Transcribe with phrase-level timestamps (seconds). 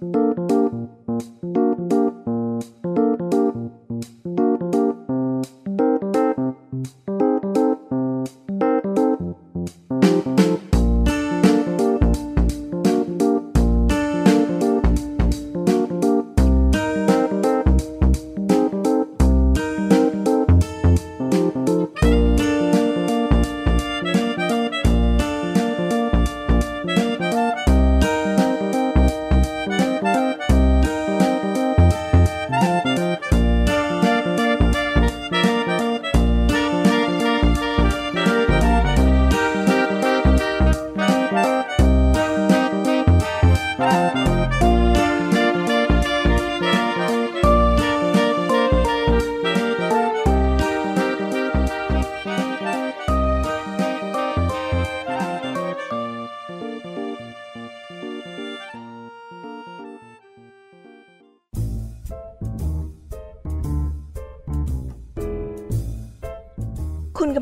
[0.00, 0.06] คุ
[0.48, 0.49] ณ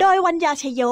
[0.00, 0.82] โดยวัญญาชยโย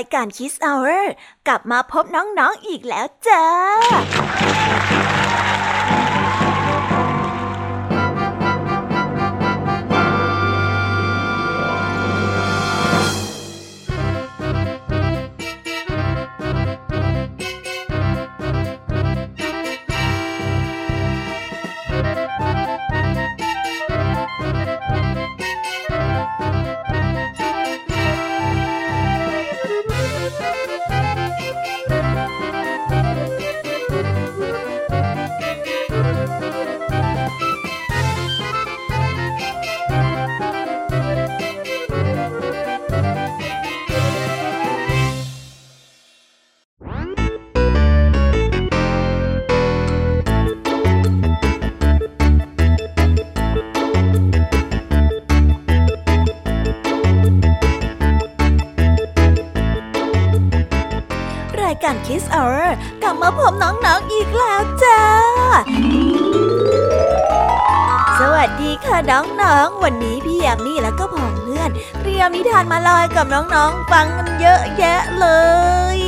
[0.00, 1.02] ายการ Kiss Hour
[1.46, 3.44] กลับมาพบน้องๆออีกแล้วจ้า
[62.40, 62.70] การ Kiss Hour
[63.02, 65.02] กลับมาพบน้องๆอีกแล้วจ้า
[68.20, 71.70] สวัสดีค่ะน้องๆ วันนี้พี่ยามนี่แล้วก็พ่องเพื่อน
[72.00, 75.26] เตรียมนิทานมาลอยกับน้องๆ ฟังกันเยอะแยะเล
[75.96, 75.98] ย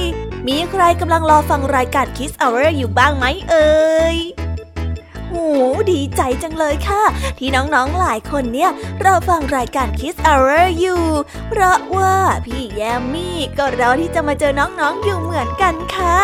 [0.46, 3.70] มีใครกำลังรอฟังรายการ Kiss Hour อยู่บ้างไหมเอ่
[4.14, 4.16] ย
[5.92, 7.02] ดีใจจังเลยค่ะ
[7.38, 8.70] ที่น้องๆหลายคนเนี่ย
[9.04, 11.04] ราฟังรายการ Kiss Hour อยู่
[11.48, 16.16] เพราะว่าพี่แยมมี่ก็รอที่จะมาเจอน้องๆอยู่เหมือนกันค่ะ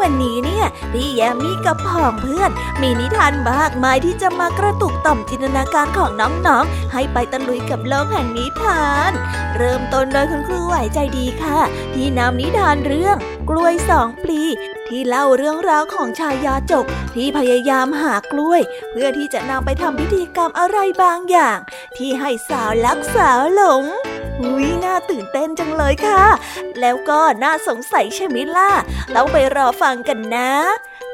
[0.00, 9.10] วันนี้เนี่ยพี่แยมมี่กับพ่องเพื่อน มีนิทานมากมายที่จะมากระตุกต่อมจินตนาการของน้องๆ ให้ไปตะลุยกับโลกแห่งนิทาน
[9.56, 11.60] เริ่มต้นโดยคุณครูไหวใจดีค่ะ
[11.94, 13.16] ที่นำนิทานเรื่อง
[13.50, 14.42] กล้วยสองปลี
[14.90, 18.60] ที่เล่าเรื่องราวของชายยาจกที่พยายามหากล้วย
[18.90, 21.58] เพื่อที่จะนำไปทำพิธีกรรมอะไรบางอย่าง
[21.96, 23.84] ที่ให้สาวลักสาวหลง
[24.40, 26.24] อุ้ยน่าตื่นเต้นจังเลยค่ะ
[26.80, 28.70] แล้วก็น่าสงสัยใช่ไหมล่ะ
[29.14, 30.52] ต้องไปรอฟังกันนะ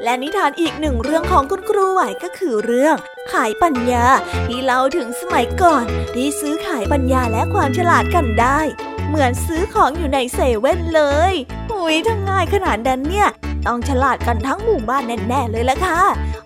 [0.03, 2.95] และนิทานอีกหนึ่งเรื่องของคุณครูไหวก็คือเรื่อง
[3.31, 4.05] ขายปัญญา
[4.47, 5.85] ที่เล่าถึงสมัยก่อน
[6.15, 8.59] ที่ซื้อขายปัญญาและความฉลาดกันได้
[9.07, 11.33] เหมือนซื้อของอยู่ในเซเว่นเลย
[11.69, 13.29] หุยทั้งง่ายขนาดนั้นเนี่ย
[13.67, 15.99] ต้องฉลาดกันทั้งหมู่บ้านแน่ๆเลยละค่ะ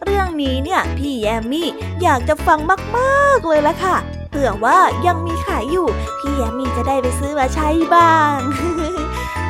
[0.03, 1.67] เรื่องนี้เนี่ยพี่แยมมี่
[2.01, 2.59] อยากจะฟัง
[2.97, 3.95] มากๆเลยละค่ะ
[4.29, 4.77] เผื่อว่า
[5.07, 5.87] ยังมีขายอยู่
[6.19, 8.35] พี่แยมมี่จะได้ไปซื้อมาใช้บ้าง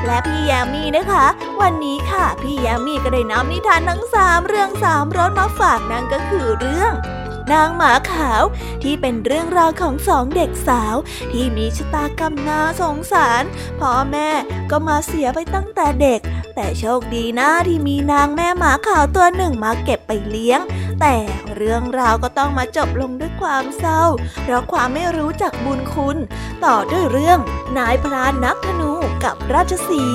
[0.05, 1.25] และพี่แยมมี่นะคะ
[1.61, 6.93] วันนี้ค่ะ พี่แยมมี่ก็ได้นำนิทานทั้งสามเรื่องสามรสมาฝากนั่นก็คือเรื่อง
[7.51, 8.43] นางหมาขาว
[8.83, 10.95] ที่เป็นเรื่องราวของสองเด็กสาว
[11.31, 13.43] ที่มีชะตากรรมน่าสงสาร
[13.79, 14.29] พ่อแม่
[14.71, 16.19] ก็มาเสียไปตั้งแต่เด็ก
[16.55, 20.59] แต่โชคดีนะที่มีนางแม่หมาขาวตัวหนึ่งมาเก็บไปเลี้ยง
[21.01, 21.17] แต่
[21.55, 24.03] เรื่องราวก็ต้องมาจบลงด้วยความเศร้า
[24.43, 26.17] เพราะความไม่รู้จักบุญคุณ
[26.65, 27.39] ต่อด้วยเรื่อง
[27.77, 28.91] นายพรานนักธนู
[29.23, 30.05] กับราชสี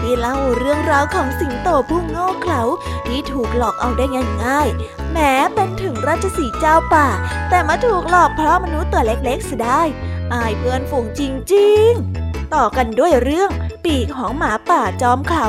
[0.00, 2.62] ที่เล่าเรื่องราวของสิงโตผู้โง่เขลา
[3.06, 4.06] ที่ถูกหลอกเอาได้
[4.44, 7.08] ง่ายๆแม้เป็นถึงราชสีเจ้าป่า
[7.48, 9.80] แต่มาถูกหลอกเพราะมนุษย์ตัวเล็กๆเสียได้
[10.32, 11.20] อายเพื่อนฝูงจ
[11.54, 13.50] ริงๆ ต่อกันด้วยเรื่อง
[13.84, 15.46] ปีกของหมาป่าจอมเขา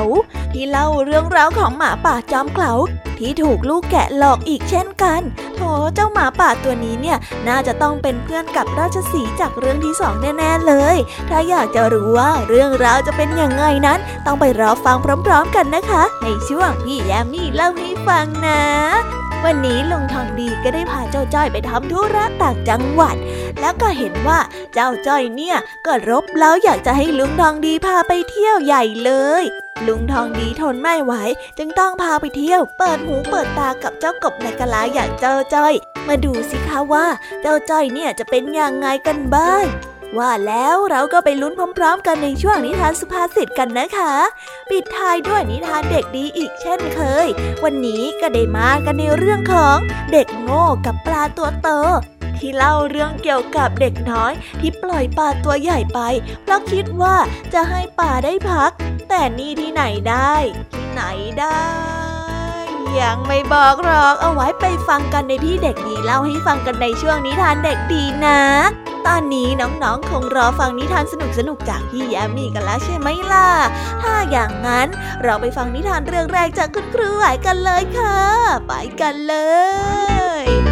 [0.52, 2.72] ที่เล่าเรื่องราวของหมาป่าจอมเขา
[3.18, 5.20] ที่ถูกลูกแกะหลอกอีกเช่นกัน
[5.56, 5.60] โถ
[5.94, 7.18] เจ้าหมาป่าตัวนี้เนี่ย
[7.48, 10.96] น่าจะต้องเป็นเพื่อนกับราชสีจากเรื่องที่สองแน่ๆเลย
[11.28, 14.96] ถ้าอยากจะรู้ว่าเรื่องราวจะเป็นอยังไงนั้น ต้องไปรอฟัง
[15.26, 23.16] พร้อม ๆ กันนะคะ ในช่วงพี่แยมมี่เล่าให้ฟังนะ วันนี้ลุงทองดีก็ได้พาเจ้าจ้อยไปทำธุระต่างจังหวัด
[23.60, 24.38] แล้วก็เห็นว่า
[24.74, 25.56] เจ้าจ้อยเนี่ย
[25.86, 29.42] ก็รบแล้วอยากจะให้ลุงทองดีพาไปเที่ยวใหญ่เลย
[29.86, 31.14] ลุงทองดีทนไม่ไหว
[31.58, 35.74] จึงต้องพาไปเที่ยว เปิดหูเปิดตากับเจ้ากบในกะลาอย่างเจ้าจ้อย
[36.08, 37.06] มาดูสิคะว่า
[37.42, 39.64] เจ้าจ้อยเนี่ยจะเป็นอย่างไงกันบ้าง
[40.18, 44.12] ว่าแล้วเราก็ไปลุ้นพร้อม ๆ กันในช่วงนิทานสุภาษิตกันนะคะ
[44.70, 47.26] ปิดท้ายด้วยนิทานเด็กดีอีกเช่นเคย
[47.64, 49.76] วันนี้ก็ได้มากันในเรื่องของ
[50.12, 51.68] เด็กโง่กับปลาตัวโต
[52.38, 56.00] ที่เล่าเรื่องเกี่ยวกับเด็กน้อยที่ปล่อยปลาตัวใหญ่ไป
[56.42, 57.16] เพราะคิดว่า
[57.54, 58.70] จะให้ปลาได้พัก
[59.08, 60.34] แต่นี่ที่ไหนได้
[60.72, 61.02] ที่ไหน
[61.40, 62.31] ได้
[63.00, 68.40] ยังไม่บอกหรอกเอาไว้ไปฟังกันในพี่เด็กดีเล่าให้ฟังกันในช่วงนิทานเด็กดีนะ
[69.06, 71.14] ตอนนี้น้องๆคงรอฟังนิทานส
[71.48, 73.48] นุกๆจากพี่แยมมี่กันแล้วใช่ไหมล่ะ
[74.02, 74.88] ถ้าอย่างนั้น
[75.22, 78.18] เราไปฟังนิทานเรื่องแรกจากคุณครูไหวกันเลยค่ะ
[78.66, 79.34] ไปกันเล
[80.44, 80.71] ย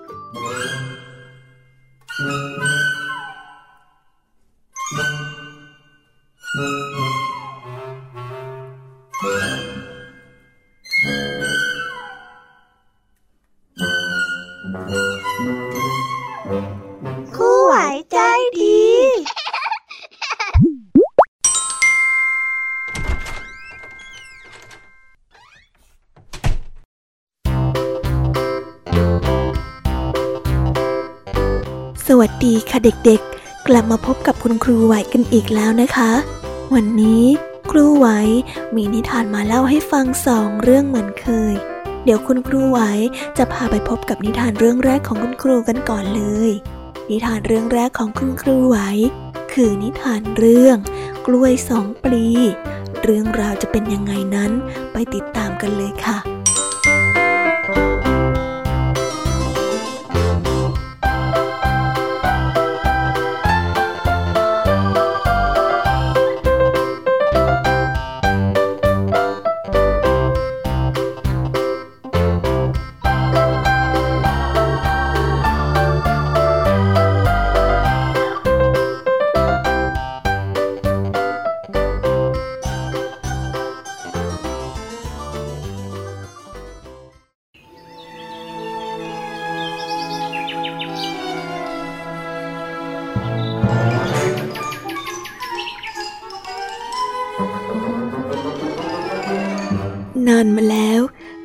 [32.51, 36.11] ดีค่ะเด็กๆ กลับมาพบกับคุณครูไหวกันอีกแล้วนะคะ
[36.73, 37.23] วันนี้
[37.71, 38.07] ครูไหว
[38.75, 41.55] มีนิทานมาเล่าให้ฟังสองเรื่องเหมือนเคย
[42.03, 42.79] เดี๋ยวคุณครูไหว
[43.37, 48.77] จะพาไปพบกับนิทานเรื่องแรกของคุณครูกันก่อนเลยนนิทานเรื่องแรกของคุณครูไหว
[49.53, 50.77] คือนิทานเรื่อง
[51.25, 52.25] กล้วยสองปลี
[53.03, 54.51] เรื่องราวจะเป็นยังไงนั้น
[54.91, 56.17] ไปติดตามกันเลยค่ะ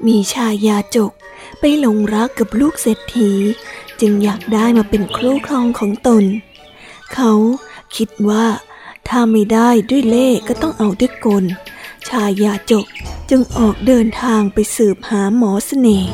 [0.06, 1.12] มีชายาจก
[1.58, 3.30] ไปหลงรักกับลูกเศรษฐี
[4.00, 6.24] จึงอยากได้มาเป็นครูครองของตน
[7.14, 7.32] เขา
[7.96, 8.46] คิดว่า
[9.08, 11.44] ถ้าไม่ได้ด้วยเล่ก็ต้องเอาด้วยกล
[12.08, 12.86] ชายาจก
[13.30, 16.10] จึงออกเดินทางไปสืบหาหมอสเสน่ห์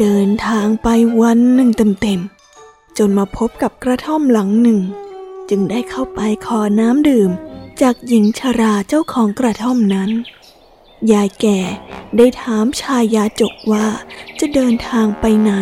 [0.00, 0.88] เดินทางไป
[1.20, 1.70] วันหนึ่ง
[2.02, 4.80] เต็มๆจนมาพบกับกระท่อมหลังหนึ่ง
[5.50, 7.30] จึงได้เข้าไปขอน้ำดื่ม
[7.82, 10.10] จากหญิงชราเจ้าของกระท่อมนั้น
[11.12, 11.60] ยายแก่
[12.16, 13.86] ได้ถามชายยาจกว่า
[14.40, 15.52] จะเดินทางไปไหน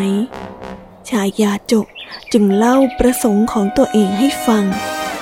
[1.10, 1.86] ชายยาจก
[2.32, 4.64] จึงเล่าประสงค์ของตัวเองให้ฟัง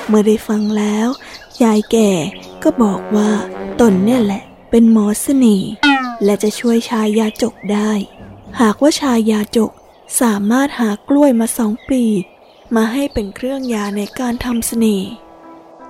[0.06, 1.08] เมื่อได้ฟังแล้ว
[1.62, 2.10] ยายแก่
[2.62, 3.30] ก็บอกว่า
[3.80, 5.70] ตนเนี่ยแหละเป็นหมอเสน่ห์
[6.24, 7.90] และจะช่วยชายยาจกได้
[8.60, 9.70] หากว่าชายยาจก
[10.20, 12.02] สามารถหากล้วยมาสองปี
[12.76, 15.10] มาให้เป็นเครื่องยาในการทำเสน่ห์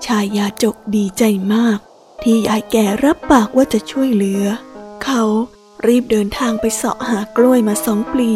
[0.06, 1.22] ชายยาจกดีใจ
[1.54, 1.78] มาก
[2.22, 4.44] ที่ยายแก่รับปากว่าจะช่วยเหลือ
[5.04, 5.22] เขา
[5.86, 8.30] รีบเดินทางไปเสาะหากล้วยมาสองปลี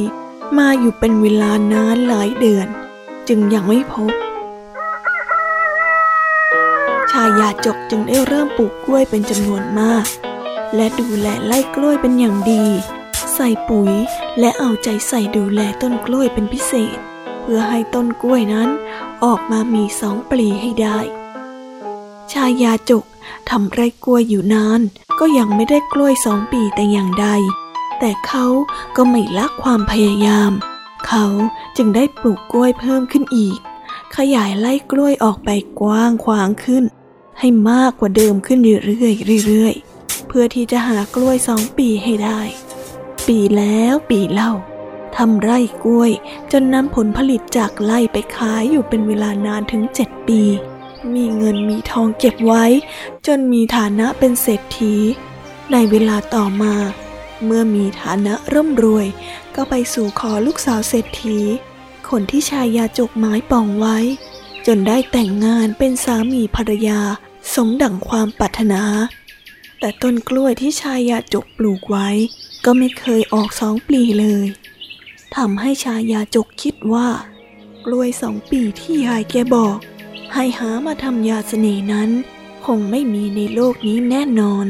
[0.59, 2.69] มาอยู่เป็นเวลานานหลายเดือน
[3.29, 4.13] จึงยังไม่พบ
[7.11, 10.07] ชายาจกจึงได้เริ่มปลูกกล้วยเป็นจำนวนมาก
[10.75, 12.65] และดูแลไล่กล้วยเป็นอย่างดี
[13.35, 13.93] ใส่ปุ๋ย
[14.41, 16.99] และเอาใจใส่ดูแลต้นกล้วยเป็นพิเศษ
[17.41, 18.69] เพื่อให้ต้นกล้วยนั้น
[19.25, 20.99] ออกมามีสองปลีให้ได้
[22.33, 23.05] ชายาจก
[23.51, 24.81] ทำไร่กล้วยอยู่นาน
[25.19, 27.27] ก็ยังไม่ได้กล้วยสองปีแต่อย่างใด
[27.99, 28.47] แต่เขา
[28.97, 30.53] ก็ไม่ละความพยายาม
[31.07, 31.25] เขา
[31.77, 33.59] จึงได้ปลูกกล้วยเพิ่มขึ้นอีก
[34.17, 36.85] ขยายไร่กล้วยออกไปกว้างขวางขึ้น
[37.39, 42.41] ให้มากกว่าเดิมขึ้นเรื่อยๆเรื่อยๆเพื่อที่จะหากล้วยสองปีให้ได้
[43.27, 44.53] ปีแล้วปีเล่า
[45.17, 46.11] ทำไร่กล้วย
[46.53, 50.41] จนนำผลผลิตจากไร่ไปขายอยู่เป็นเวลานานถึงเจ็ดปี
[51.15, 52.65] มีเงินมีทองเก็บไว้
[53.27, 54.95] จนมีฐานะเป็นเศรษฐี
[55.73, 56.75] ในเวลาต่อมา
[57.45, 59.07] เมื่อมีฐานะร่ำรวย
[59.57, 61.39] ก็ไปสู่ขอลูกสาวเศรษฐี
[62.11, 63.99] คนที่ชายยาจกไม้ปองไว้
[64.67, 67.01] จนได้แต่งงานเป็นสามีภรรยา
[67.55, 68.83] สมดั่งความปรารถนา
[69.79, 72.09] แต่ต้นกล้วยที่ชายยาจกปลูกไว้
[72.65, 74.47] ก็ไม่เคยออกสองปลีเลย
[75.37, 77.09] ทำให้ชายาจกคิดว่า
[77.85, 79.79] กล้วยสองปีที่ยายแกบอก
[80.35, 82.11] ให้หามาทำยาเสน่ห์นั้น
[82.67, 84.67] คงไม่มีในโลกนี้แน่นอน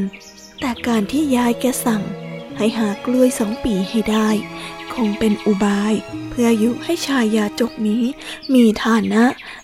[0.59, 2.03] แต่การที่ยายแกสั่ง
[2.57, 4.29] ให้หากล้วยสองปีให้ได้
[4.93, 5.93] คงเป็นอุบาย
[6.29, 8.03] เพื่อยุให้ชายยาจกนี้
[8.53, 9.23] มีฐานะ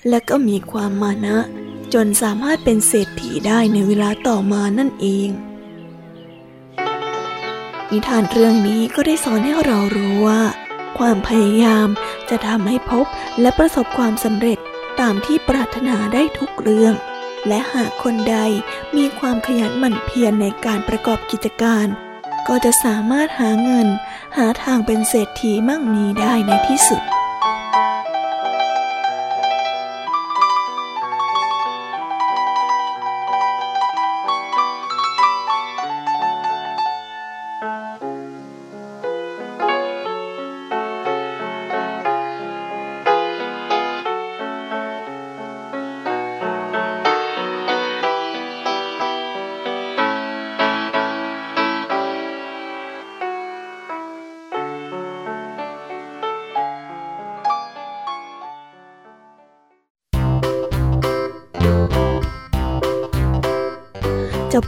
[0.10, 1.38] และก็มีความมานะ
[1.94, 5.30] จนสามารถเป็นเศรษฐีได้ในเวลาต่อมานั่นเอง
[7.92, 10.42] นิทานเรื่องนี้ก็ได้สอนให้เรารู้ว่า
[10.98, 11.88] ความพยายาม
[12.30, 13.06] จะทำให้พบ
[13.42, 14.58] และประสบความสำเร็จ
[15.00, 16.96] ตามที่ปรารถนาได้ทุกเรื่อง
[17.48, 18.38] และหากคนใด
[18.98, 21.88] มีความขยันหมั่นเพียรในการประกอบกิจการ
[22.48, 23.88] ก็จะสามารถหาเงิน
[24.38, 27.02] หาทางเป็นเศรษฐีมั่งมีได้ในที่สุด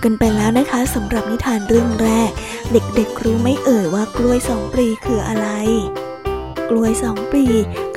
[0.03, 2.31] กันไปแล้วนะคะสำหรับนิทานเรื่องแรก
[2.71, 5.47] เด็กๆรู้ไม่เอ่ยว่ากล้วยสองปลีคืออะไร
[6.69, 7.45] กล้วยสองปลี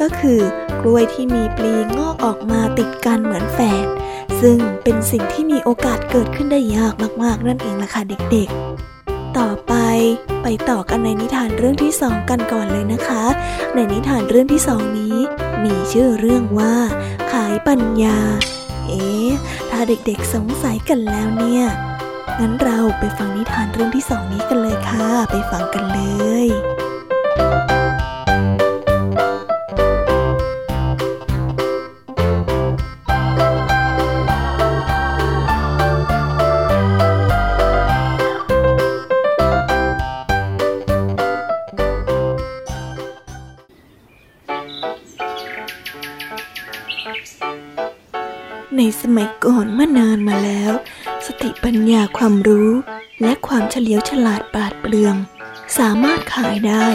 [0.01, 0.41] ก็คือ
[0.81, 3.87] กล้วยที่มีปลีงอกออกมาติดกันเหมือนแฝด
[4.41, 9.75] ซึ่งเป็นสิ่งที่มีโอกาสเกิดขึ้นได้ยากมากๆ นั่นเองล่ะค่ะเด็กๆ ต่อไป
[10.43, 13.25] ไปต่อกันในนิทานเรื่องที่สองกันก่อนเลยนะคะ
[13.75, 15.17] ในนิทานเรื่องที่สองนี้
[15.63, 16.75] มมีชื่อเรื่องว่า
[17.33, 18.19] ขายปัญญา
[18.89, 19.31] เอ๊ะ
[19.71, 21.65] ถ้าเด็กๆสงสัยกันแล้วเนี่ย
[22.41, 26.01] งั้นเราไปฟังนิทานเรื่องที่สองนี้กันเลยค่ะ ไปฟังกันเล
[26.45, 26.47] ย
[54.15, 55.17] ฉลาดปราดเปรื่อง
[55.79, 56.87] สามารถขายได้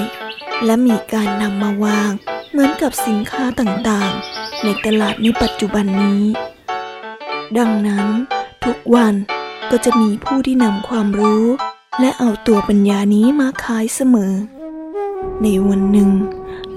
[0.65, 2.11] และมีการนำมาวาง
[2.51, 6.23] เหมือนกับสินค้าต่างๆ ในตลาดในปัจจุบันนี้
[7.57, 8.07] ดังนั้น
[8.65, 9.13] ทุกวัน
[9.71, 11.45] ก็จะมีผู้ที่นำความรู้
[11.99, 14.33] และเอาตัวปัญญานี้มาขายเสมอ
[15.43, 16.11] ในวันหนึ่ง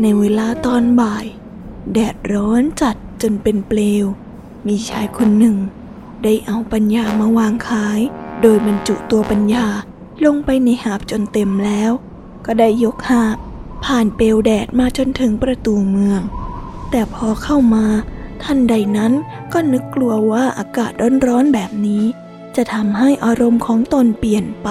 [0.03, 1.27] ในเวลาตอนบ่าย
[1.93, 4.07] แดดร้อนจัดจนเป็นเปลว
[4.67, 5.57] มีชายคนหนึ่ง
[6.25, 8.01] ได้เอาปัญญามาวางขาย
[8.43, 9.67] โดยบรรจุตัวปัญญา
[10.27, 11.91] ลงไปในหาบจนเต็มแล้ว
[12.47, 13.37] ก็ได้ยกหาบ
[13.85, 16.21] ผ่านเปลวแดดมาจนถึงประตูเมือง
[16.91, 17.87] แต่พอเข้ามา
[18.43, 19.13] ท่านใดนั้น
[19.53, 20.93] ก็นึกกลัวว่าอากาศ
[21.27, 22.05] ร้อนๆแบบนี้
[22.57, 24.69] จะทำให้อารมณ์ของตนเปลี่ยนไป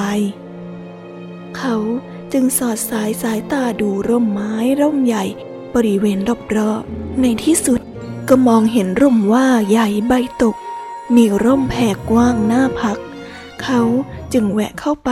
[1.58, 1.75] เขา
[2.32, 5.25] จึงสอดสายสายตาดูร่มไม้ร่มใหญ่
[5.75, 6.20] บริเวณ
[6.56, 7.79] รอบๆในที่สุด
[8.29, 10.56] ก็มองเห็นร่มว่าใหญ่ใบตก
[11.15, 12.98] มีร่มแผ่กว้างหน้าพัก
[13.63, 13.81] เขา
[14.33, 15.11] จึงแวะเข้าไป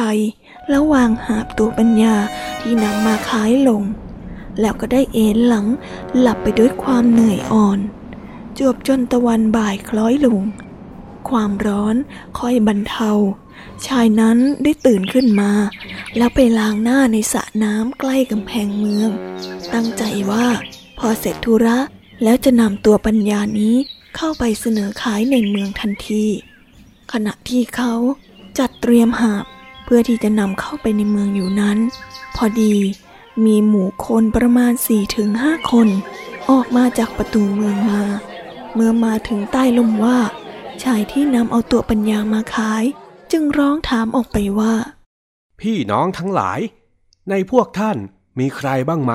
[0.70, 2.16] แล้ววางหาบตัวปัญญา
[2.60, 3.82] ที่นำมาขายลง
[4.60, 5.66] แล้วก็ได้เอนหลัง
[6.20, 7.80] หลับไปด้วยความเหนื่อยอ่อน
[8.58, 10.42] จวบจนตะวันบ่ายคล้อยลง
[11.30, 11.96] ความร้อน
[12.40, 13.12] ค่อยบรรเทา
[13.88, 15.52] ชายนั้นได้ตื่นขึ้นมา
[16.18, 19.10] แล้วไปล้างหน้าในสระน้ำใกล้กำแพงเมือง
[19.74, 20.48] ตั้งใจว่า
[20.98, 21.78] พอเสร็จธุระ
[22.24, 23.76] แล้วจะนำตัวปัญญานี้
[24.16, 26.26] เข้าไปเสนอขายในเมืองทันที
[27.12, 27.94] ขณะที่เขา
[28.60, 29.46] จัดเตรียมหาบ
[29.84, 31.78] เพื่อที่จะนำเข้าไปในเมืองอยู่นั้น
[32.36, 32.76] พอดี
[33.46, 35.88] มีหมู่คนประมาณสี่ถึงห้าคน
[36.50, 38.04] ออกมาจากประตูเมืองมา
[38.74, 40.20] เมื่อมาถึงใต้ลมว่า
[40.84, 42.84] ชายที่นำเอาตัวปัญญามาขาย
[43.32, 44.74] จึงร้องถามออกไปว่า
[45.62, 46.60] พี่น้องทั้งหลาย
[47.30, 47.98] ในพวกท่าน
[48.40, 49.14] มีใครบ้างไหม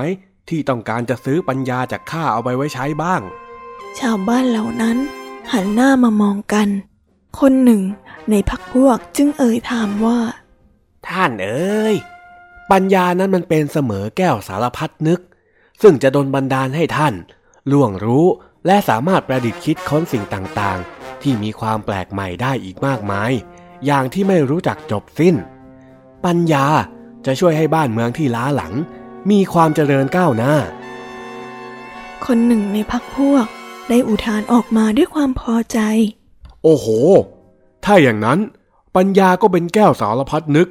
[0.49, 3.21] ที่ต้องการจะซื้อปัญญาจากข้าเอาไปไว้ใช้บ้าง
[3.99, 4.97] ชาวบ้านเหล่านั้น
[5.53, 6.69] หันหน้ามามองกัน
[7.41, 7.83] คนหนึ่ง
[8.31, 10.19] ในพักพวกจึงเอ่ยถามว่า
[11.09, 11.95] ท่านเอ๋ย
[12.71, 15.21] ปัญญานั้นมันเป็นเสมอแก้วสารพัดนึก
[15.83, 17.15] ซึ่งจะดนบันดาลให้ท่าน
[17.71, 18.27] ล่วงรู้
[18.67, 23.31] และสามารถประดิษฐ์คิดค้นสิ่งต่างๆ ที่มีความแปลกใหม่ได้อีกมากมาย
[23.87, 25.35] อย่างที่ไม่รู้จักจบสิ้น
[26.25, 26.67] ปัญญา
[27.27, 28.73] จะช่วยให้บ้านเมืองที่ล้าหลัง
[29.31, 30.55] มีความเจริญก้าวหน้า
[32.25, 33.47] คนหนึ่งในพักพวก
[33.89, 35.79] ได้อุทานออกมาด้วยความพอใจ
[36.63, 36.87] โอ้โห
[37.85, 38.39] ถ้าอย่างนั้น
[38.97, 40.69] ปัญญาก็เป็นแก้วสารพัดนึก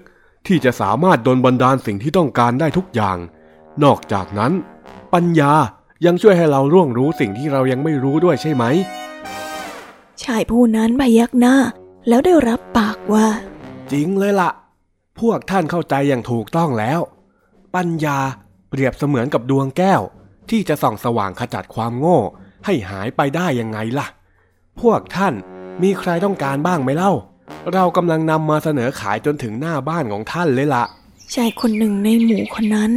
[0.47, 3.17] ที่จะสามารถดลบันดาลสิ่งที่ต้องการได้ทุกอย่าง
[3.83, 4.51] นอกจากนั้น
[5.13, 5.53] ปัญญา
[6.05, 8.63] ยังช่วยให้เราร่วงรู้สิ่งที่เรายังไม่รู้ด้วยใช่ไหม
[10.23, 11.55] ชายผู้นั้นพยักหน้า
[12.07, 13.27] แล้วได้รับปากว่า
[13.91, 14.51] จริงเลยละ่ะ
[15.19, 16.99] พวกท่านเข้าใจอย่างถูกต้องแล้ว
[17.75, 18.19] ปัญญา
[18.69, 20.01] เปรียบเสมือนกับดวงแก้ว
[20.49, 22.19] ที่จะส่องสว่างขจัดความโง่
[22.65, 24.07] ให้หายไปได้ยังไงล่ะ
[24.81, 25.33] พวกท่าน
[25.83, 27.11] มีใครต้องการบ้างไหมเล่า
[27.73, 30.83] เรากำลังนำมาเสนอขายจนถึงหน้าบ้านของท่านเลยละ
[31.33, 32.91] ชายคนหนึ่งในหมู่คนนั้น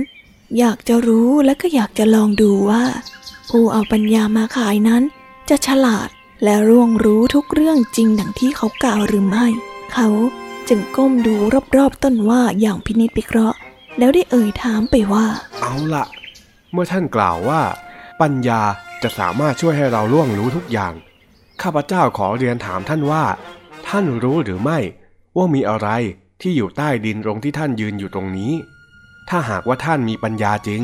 [0.59, 2.85] อยากจะรู้และก็อยากจะลองดูว่า
[3.51, 5.03] ผู้เอาปัญญามาขายนั้น
[5.51, 6.09] จะฉลาด
[6.45, 9.47] และร่วงรู้ทุกเรื่องจริงดังที่เขากล่าวหรือไม่
[9.93, 10.09] เขา
[10.69, 11.35] จึงก้มดู
[11.77, 13.57] รอบๆต้นว่าอย่างพินิจพิเคราะห์
[13.99, 15.27] แล้วได้เอ่ยถามไปว่า
[15.61, 16.05] เอาละ
[16.73, 17.61] เมื่อท่านกล่าวว่า
[18.21, 18.61] ปัญญา
[19.03, 20.93] จะสามารถช่วยให้เราล่วงรู้ทุกอย่าง
[21.63, 23.25] ข้าพเจ้าขอเรียนถามท่านว่า
[23.89, 24.79] ท่านรู้หรือไม่
[25.37, 25.89] ว่ามีอะไร
[26.41, 28.53] ที่อยู่ใต้ดินตรงที่ท่านยืนอยู่ตรงนี้
[29.29, 30.83] ถ้าหากว่าท่านมีปัญญาจริง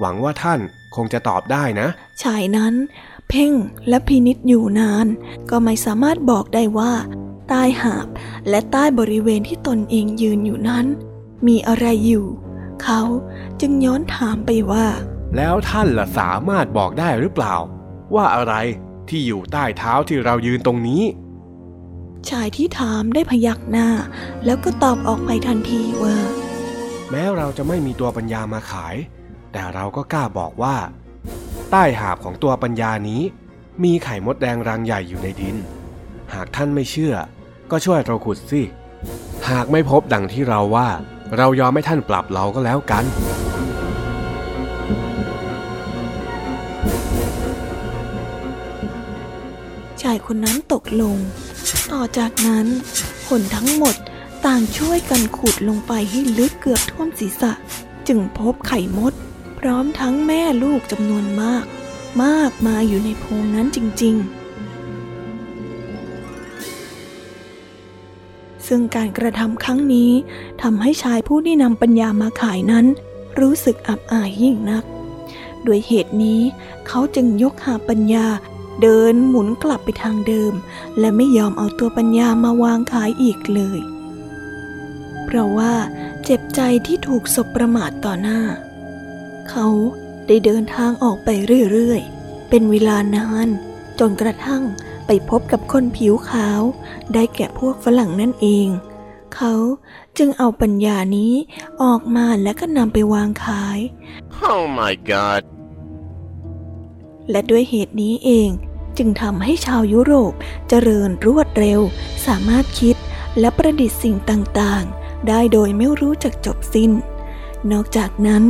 [0.00, 0.60] หวังว่าท่าน
[0.96, 1.88] คงจะตอบได้นะ
[2.22, 2.74] ชายนั้น
[3.28, 3.52] เพ่ง
[3.88, 5.06] และพินิษอยู่นาน
[5.50, 6.92] ก็ไม่สามารถบอกได้ว่า
[7.48, 8.06] ใต้หาบ
[8.48, 10.86] และใต้บริเวณที่ตนเองยืนอยู่นั้น
[11.46, 12.26] มีอะไรอยู่
[12.82, 13.02] เขา
[13.60, 14.86] จึงย้อนถามไปว่า
[15.36, 17.54] แล้วท่านล่ะสามารถบอกได้หรือเปล่า
[18.14, 18.54] ว่าอะไร
[19.10, 21.02] ที่อยู่ใต้เท้าที่เรายืนตรงนี้
[22.28, 23.88] ชายที่ถามได้พยักหน้า
[24.44, 26.16] แล้วก็ตอบออกไปทันทีว่า
[27.10, 28.96] แม้เราจะไม่มีตัวปัญญามาขาย
[29.52, 30.76] แต่เราก็กล้าบอกว่า
[31.70, 33.22] ใต้หาบของตัวปัญญานี้
[33.84, 35.56] มีไข่มดแดงรังใหญ่อยู่ในดิน
[36.34, 37.14] หากท่านไม่เชื่อ
[37.70, 38.62] ก็ช่วยเราขุดสิ
[39.50, 40.88] หากไม่พบดังที่เราว่า
[41.36, 51.16] เรายอมให้ท่านปรับเราก็แล้วกันายคนนั้นตกลง
[51.92, 52.66] ต่อจากนั้น
[53.28, 53.94] คนทั้งหมด
[54.46, 57.52] ต่างช่วยกันขุดลงไปให้ลึกเกือบท่วมศีรษะ
[58.08, 59.12] จึงพบไข่มด
[59.58, 61.64] พร้อมทั้งแม่ลูกจำนวนมาก
[62.22, 64.40] มากมาอยู่ในโพรงนั้นจริง ๆ
[68.66, 70.10] ซึ่งการกระทำครั้งนี้
[70.62, 72.86] ทำให้ชายผู้ที่นำปัญญามาขายนั้น
[73.40, 74.84] รู้สึกอับอายยิ่งนัก
[75.66, 76.40] ด้วยเหตุนี้
[76.86, 78.26] เขาจึงยกหาปัญญา
[78.82, 80.52] เดินหมุนกลับไปทางเดิม
[80.98, 83.80] และไม่ยอมเอาตัวปัญญามาวางขายอีกเลย
[85.24, 85.72] เพราะว่า
[86.24, 88.40] เจ็บใจที่ถูกสบประมาทต่อหน้า
[89.50, 89.66] เขา
[90.26, 91.28] ได้เดินทางออกไป
[91.72, 93.48] เรื่อยๆ เป็นเวลานาน
[93.98, 94.62] จนกระทั่ง
[95.06, 96.60] ไปพบกับคนผิวขาว
[97.14, 98.68] ได้แก่พวกฝรั่งนั่นเอง
[99.34, 99.54] เขา
[100.18, 101.32] จึงเอาปัญญานี้
[101.82, 103.78] ออกมาและก็นำไปวางขาย
[104.50, 105.42] Oh my god
[107.30, 108.50] และด้วยเหตุนี้เอง
[108.98, 110.32] จึงทำให้ชาวยุโรป
[110.68, 111.80] เจริญรวดเร็ว
[112.26, 112.96] สามารถคิด
[113.38, 116.92] และประดิษฐ์สิ่งต่างๆ ได้โดยไม่รู้จักจบสิ้น
[117.72, 118.44] นอกจากนั้น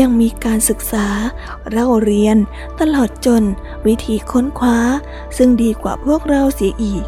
[0.00, 1.06] ยังมีการศึกษา
[1.70, 2.36] เล่าเรียน
[2.80, 3.44] ตลอดจน
[3.86, 4.78] วิธีค้นคว้า
[5.36, 7.04] ซึ่งดีกว่าพวกเราเสียอีก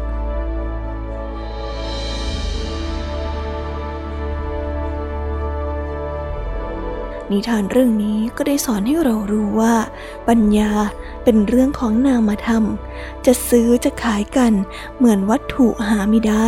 [7.33, 9.75] นิทานเรื่องนี้ก็ได้สอนให้เรารู้ว่า
[10.27, 10.71] ปัญญา
[11.23, 12.63] เป็นเรื่องของนามธรรม
[13.25, 14.53] จะซื้อจะขายกัน
[14.97, 16.47] เหมือนวัตถุหาไม่ได้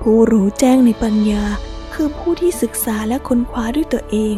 [0.00, 1.44] ผู้รู้แจ้งในปัญญา
[1.94, 4.36] คือผู้ที่ศึกษาและค้นคว้าด้วยตัวเอง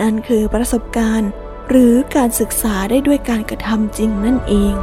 [0.00, 1.30] นั่นคือประสบการณ์
[1.68, 4.74] หรือการศึกษาได้ด้วยการกระทำจริงนั่นเอง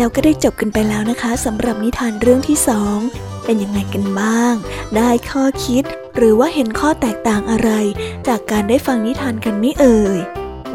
[0.00, 2.98] แล้วก็ได้จบกันไปแล้วนะคะสำหรับนิทานเรื่องที่สอง
[3.44, 4.54] เป็นยังไงกันบ้าง
[4.96, 5.84] ได้ข้อคิด
[6.16, 7.70] หรือว่าเห็นข้อแตกต่างอะไร
[8.28, 10.18] จากการได้ฟังนิทานกันไม่เอ่ย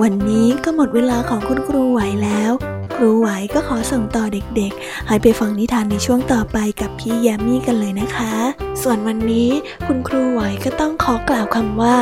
[0.02, 2.52] วันนี้ก็หมดเวลาของคุณครูไหวแล้ว
[2.96, 8.36] ครูไหวก็ขอส่งต่อเด็กๆ ให้ไปฟังนิทานในช่วงต่อไปกับพี่แยมมี่กันเลยนะคะ
[8.82, 9.50] ส่วนวันนี้
[9.88, 11.98] คุณครูไหวก็ต้องขอกล่าวคำว่า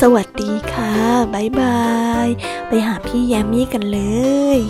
[0.00, 0.94] สวัสดีค่ะ
[1.34, 1.82] บ๊ายบา
[2.26, 2.28] ย
[2.68, 4.00] ไปหาพี่แยมมี่กันเล
[4.58, 4.60] ย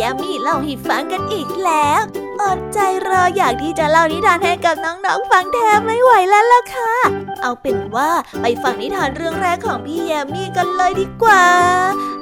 [0.00, 2.02] ยามีเล่าให้ฟังกันอีกแล้ว
[2.40, 2.78] อดใจ
[3.08, 6.94] รออยากที่จะเล่านิทานให้กับน้องๆฟังแทบไม่ไหวแล้วล่ะค่ะ
[7.40, 11.44] เอาเป็นว่าไปฟังนิทานเรื่องแรกของพี่ยามีกันเลยดีกว่า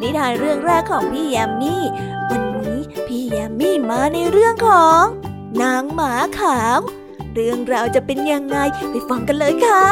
[0.03, 1.77] นิทานเรื่องแรกของพี่ยามี
[2.31, 5.03] วันนี้พี่ยามีมาในเรื่องของ
[5.63, 6.79] นางหมาขาว
[7.35, 8.57] เรื่องราวจะเป็นยังไง
[8.91, 9.87] ไปฟังกันเลยค่ะ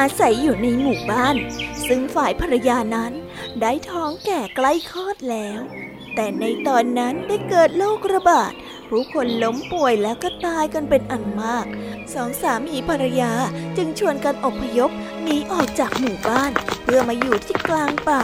[0.00, 1.36] อาศัยอยู่ในหมู่บ้าน
[1.86, 3.12] ซึ่งฝ่ายภรรยานั้น
[3.60, 5.60] ได้ท้องแก่ใกล้คลอดแล้ว
[6.14, 8.52] แต่ในตอนนั้นได้เกิดโรคระบาด
[8.88, 11.66] ผู้คนล้มป่วยแล้วก็ตายกันเป็นอันมาก
[12.14, 13.32] สองสามีภรรยา
[13.76, 14.90] จึงชวนกันอพยพ
[15.22, 18.22] หนีออกจากหมู่บ้าน เพื่อมาอยู่ที่กลางป่า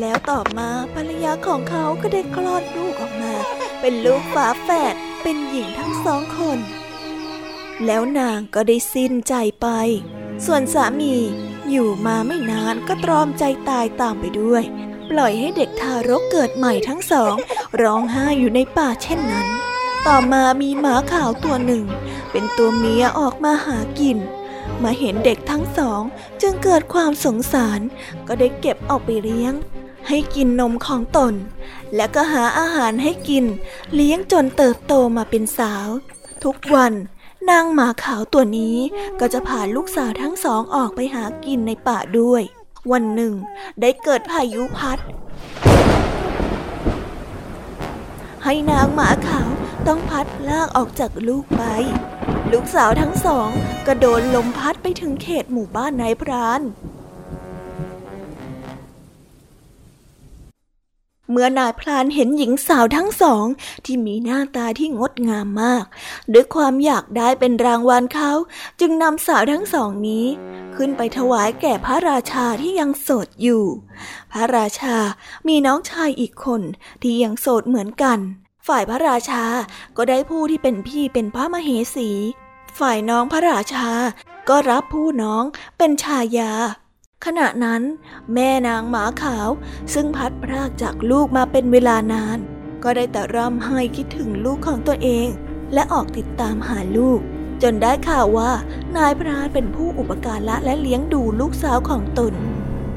[0.00, 3.34] แล้วต่อมาภรรยาของเขาก็ได้คลอดลูกออกมา
[3.80, 6.58] เป็นลูกฝาแฝดเป็นหญิงทั้งสองคน
[7.86, 9.68] แล้วนางก็ได้สิ้นใจไป
[10.44, 11.14] ส่วนสามี
[11.70, 14.62] อยู่มาไม่นานก็ตรอมใจตายตามไปด้วย
[15.10, 17.34] ปล่อยให้เด็กทารกเกิดใหม่ทั้งสอง
[17.82, 19.46] ร้องไห้อยู่ในป่าเช่นนั้น
[20.06, 21.84] ต่อมามีหมาขาวตัวหนึ่ง
[22.30, 24.18] เป็นตัวเมียออกมาหากิน
[24.82, 26.02] มาเห็นเด็กทั้งสอง
[26.40, 27.80] จึงเกิดความสงสาร
[28.26, 29.52] ก็ได้เก็บเอาไปเลี้ยง
[30.08, 31.34] ให้กินนมของตน
[31.94, 33.44] และก็หาอาหารให้กิน
[33.94, 35.88] เลี้ยงจนเติบโตมาเป็นสาว
[36.44, 36.92] ทุกวัน
[37.50, 38.76] นางหมาขาวตัวนี้
[39.20, 42.42] ก็จะพาลูกสาวทั้งสองออกไปหากินในป่าด้วย
[42.92, 43.34] วันหนึ่ง
[43.80, 44.98] ได้เกิดพายุพัด
[48.44, 49.50] ให้นางหมาขาว
[49.86, 51.62] ต้องพัดลากออกจากลูกไป
[52.52, 53.48] ลูกสาวทั้งสอง
[53.86, 56.60] ก็โดนลมพัดไปถึงเขตหมู่บ้านนายพราน
[61.30, 63.44] เมื่อนายพลานเห็นหญิงสาวทั้งสอง
[63.84, 65.84] ที่มีหน้าตาที่งดงามมาก
[66.32, 68.32] ด้วยความอยากได้เป็นรางวัลเขา
[68.80, 70.26] จึงนำสาวทั้งสองนี้
[70.76, 73.64] ขึ้นไปถวายแก่พระราชาที่ยังโสดอยู่
[74.32, 74.96] พระราชา
[75.48, 76.62] มีน้องชายอีกคน
[77.02, 78.18] ที่ยังโสดเหมือนกัน
[78.66, 79.44] ฝ่ายพระราชา
[79.96, 82.10] ก็ได้ผู้ที่เป็นพี่เป็นพระมเหสี
[82.78, 83.88] ฝ่ายน้องพระราชา
[84.48, 85.44] ก็รับผู้น้อง
[85.78, 86.52] เป็นชายา
[87.24, 87.82] ขณะนั้น
[88.34, 89.48] แม่นางหมาขาว
[89.94, 92.38] ซึ่งพัดพรากจากลูกมาเป็นเวลานาน
[92.82, 95.28] ก็ได้แต่ร่ำไห้คิดถึงลูกของตัวเอง
[95.74, 97.20] และออกติดตามหาลูก
[97.62, 98.52] จนได้ข่าวว่า
[98.96, 102.34] นายพรานเป็นผู้อุปการะและเลี้ยงดูลูกสาวของตน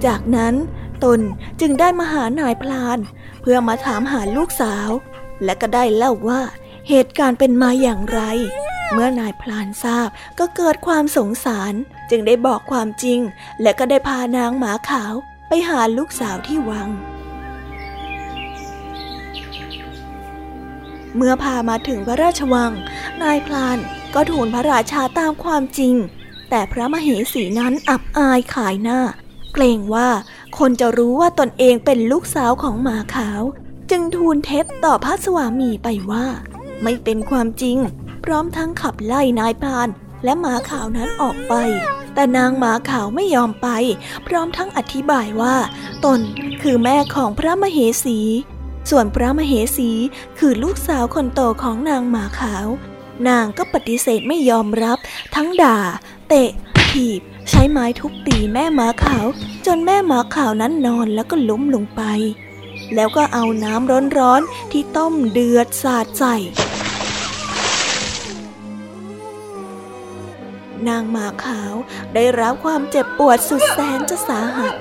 [0.06, 0.56] จากนั้น
[1.04, 1.20] ตน
[1.62, 3.00] จึงได้มาหานายพราน
[3.42, 4.90] เพื่อมาถามหาลูกสาว
[5.44, 6.42] และก็ได้เล่าว่า
[6.94, 8.22] เหตุการณ์เป็นมาอย่างไร
[8.94, 11.74] เมื่อนายพลานทราบก็เกิดความสงสาร
[12.10, 13.20] จึงได้บอกความจริง
[13.62, 15.14] และก็ได้พานางหมาขาว
[15.48, 16.90] ไปหาลูกสาวที่วัง
[21.16, 22.72] เมื่อพามาถึงพระราชวัง
[23.24, 23.78] นายพลาน
[24.14, 25.96] ก็ทูลพระราชาตามความจริง
[26.50, 29.00] แต่พระมเหสีนั้นอับอายขายหน้า
[29.54, 30.10] เกรงว่า
[30.58, 33.42] คนจะรู้ว่าตนเองเป็นลูกสาวของหมาขาว
[33.92, 36.28] จึงทูลเท็จต่อพระสวามีไปว่า
[36.84, 37.78] ไม่เป็นความจริง
[38.24, 39.90] พร้อมทั้งขับไล่นายพราน
[40.24, 41.54] และหมาขาวนั้นออกไป
[42.14, 43.68] แต่นางหมาขาวไม่ยอมไป
[44.28, 45.56] พร้อมทั้งอธิบายว่า
[46.06, 46.20] ตน
[46.62, 48.20] คือแม่ของพระมเหสี
[48.90, 49.92] ส่วนพระมเหสี
[50.40, 52.68] คือลูกสาวคนโตของนางหมาขาว
[53.28, 54.98] นางก็ปฏิเสธไม่ยอมรับ
[55.36, 55.78] ทั้งด่า
[56.30, 56.50] เตะ
[56.92, 59.26] ถีบ ใช้ไม้ทุบตีแม่หมาขาว
[59.66, 62.02] จนแม่หมาขาวนั้นนอนแล้วก็ล้มลงไป
[62.96, 66.36] แล้วก็เอาน้ำร้อนๆที่ต้มเดือดสาดใส่
[70.88, 71.74] นางหมาขาว
[72.16, 74.74] ได้รับความเจ็บปวดสุดแสนจะสาหัส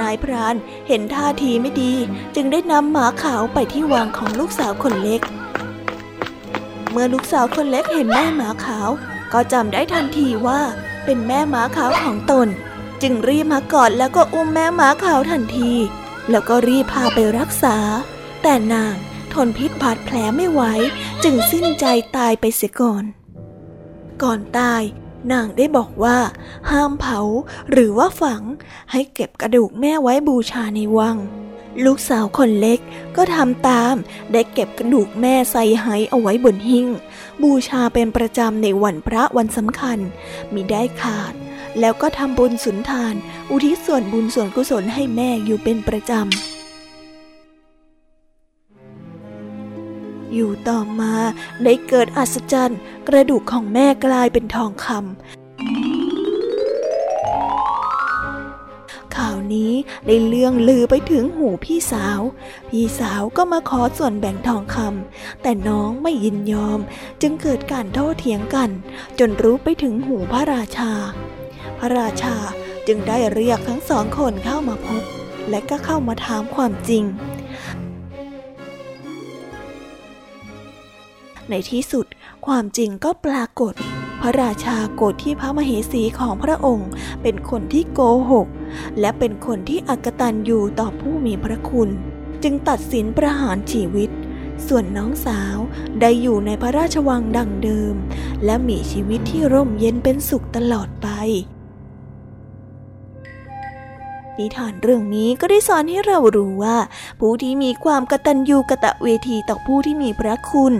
[0.00, 0.54] นายพราน
[0.88, 1.94] เห็นท่าทีไม่ดี
[2.34, 5.20] จึงได้นำหมาขาวไปที่วังของลูกสาวคนเล็ก
[6.90, 8.88] เมื่อลูกสาวคนเล็กเห็นแม่หมาขาว
[9.32, 10.60] ก็จำได้ทันทีว่า
[11.04, 12.48] เป็นแม่หมาขาวของตน
[13.02, 15.70] จึงรีบมากอดแล้วก็อุ้มแม่หมาขาวทันที
[16.30, 17.76] แล้วก็รีบพาไปรักษา
[18.42, 18.94] แต่นาง
[19.32, 20.62] ทนพิษบาดแผลไม่ไหว
[21.24, 21.84] จึงสิ้นใจ
[22.16, 23.04] ตายไปเสียก่อน
[24.22, 24.82] ก่อนตาย
[25.32, 26.18] นางได้บอกว่า
[26.70, 27.20] ห้ามเผา
[27.70, 28.42] หรือว่าฝัง
[28.92, 31.16] ให้เก็บกระดูกแม่ไว้บูชาในวัง
[31.84, 32.80] ลูกสาวคนเล็ก
[33.16, 33.94] ก็ทำตาม
[34.32, 36.86] ได้เก็บกระดูกแม่ใส่ไหเอาไว้บนหิ้ง
[37.42, 39.98] บูชาเป็นประจำในวันพระวันสำคัญ
[40.54, 41.32] มิได้ขาด
[41.80, 43.14] แล้วก็ทำบุญสุนทาน
[43.50, 46.61] อุทิศส่วนบุญส่วนกุศลให้แม่อยู่เป็นประจำ
[50.34, 51.14] อยู่ต่อมา
[51.64, 54.98] ได้เกิดอัศจรรย์ กระดูกของแม่กลายเป็นทองคำ
[59.16, 59.72] ข่าวนี้
[60.06, 62.20] ได้เลื่องลือไปถึงหูพี่สาว
[62.70, 66.80] พี่สาวก็มาขอส่วนแบ่งทองคำแต่น้องไม่ยินยอม
[67.22, 68.70] จึงเกิดการโต้เถียงกัน
[69.18, 70.92] จนรู้ไปถึงหูพระราชา
[71.78, 72.36] พระราชา
[72.86, 75.02] จึงได้เรียกทั้งสองคนเข้ามาพบ
[75.50, 77.04] และก็เข้ามาถามความจริง
[81.50, 82.06] ในที่สุด
[82.46, 83.74] ความจริงก็ปรากฏ
[84.20, 86.90] พระราชาโกรธที่พระมเหสีของพระองค์
[87.22, 88.00] เป็นคนที่โก
[88.30, 88.48] หก
[89.00, 91.88] และเป็นคนที่อักตันอยู่ต่อผู้มีพระคุณ
[92.42, 94.10] จึงตัดสินประหารชีวิต
[94.66, 95.56] ส่วนน้องสาว
[96.00, 97.94] ได้อยู่ในพระราชวังดังเดิม
[98.44, 101.08] และมีชีวิตที่ร่มเย็นเป็นสุขตลอดไป
[104.38, 106.76] นิทานเรื่องนี้ก็ได้สอนให้เรารู้ว่า
[107.20, 110.72] ผู้ที่มีความกตัญญูกะตะเวทีต่อผู้ที่มีพระคุณ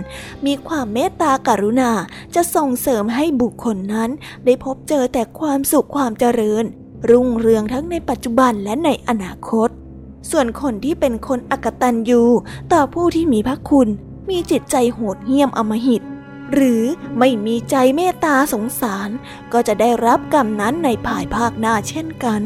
[0.45, 1.91] มีความเมตตากรุณา
[2.35, 4.09] จะส่งเสริมให้บุคคลนั้น
[4.45, 6.63] ได้พบเจอแต่ความสุขความเจริญ
[7.09, 9.69] รุ่งเรืองทั้งในปัจจุบันและในอนาคต
[10.31, 12.23] ส่วนคนที่เป็นคนอกตัญญู
[12.73, 13.87] ต่อผู้ที่มีพระคุณ
[14.29, 16.01] มีจิตใจโหดเหี้ยมอมหิต
[16.53, 16.83] หรือ
[17.19, 19.09] ไม่มีใจเมตตาสงสาร
[19.53, 22.41] ก็จะได้รับกรรมนั้นในภายภาคหน้าเช่นกัน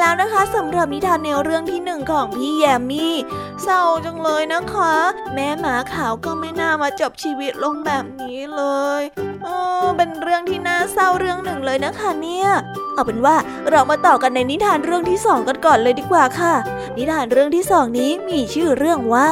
[0.00, 3.14] แล้วนะคะสำหรับนิทานแนวเรื่องที่หนึ่งของพี่แยมมี่
[3.62, 4.94] เศร้าจังเลยนะคะ
[5.34, 8.62] แม่หมาขาวก็ไม่น่ามาจบชีวิตลงแบบนี้เล
[9.00, 9.02] ย
[9.44, 9.48] เอ
[9.82, 12.48] อเป็นเรื่องที่น่าเศร้าเรื่องหนึ่งเลยนะคะเนี่ย
[12.94, 13.36] เอาเป็นว่า
[13.70, 16.54] เรามาต่อกันในนิทานเรื่องที่สองกันก่อนเลยดีกว่าค่ะ
[16.96, 19.28] นิทานเรื่องที่สองนี้มีชื่อเรื่องว่า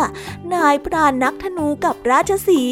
[0.54, 2.62] นายพรานนักธนูกับราชสี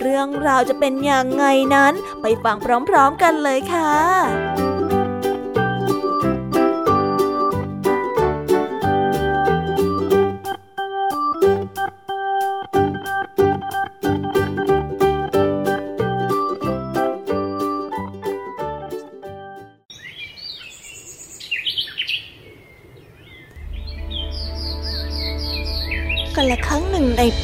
[0.00, 2.56] เรื่องราวจะเป็นอยังไงนั้น ไปฟัง
[2.88, 4.75] พร้อมๆกันเลยค่ะ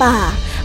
[0.03, 0.17] ป่า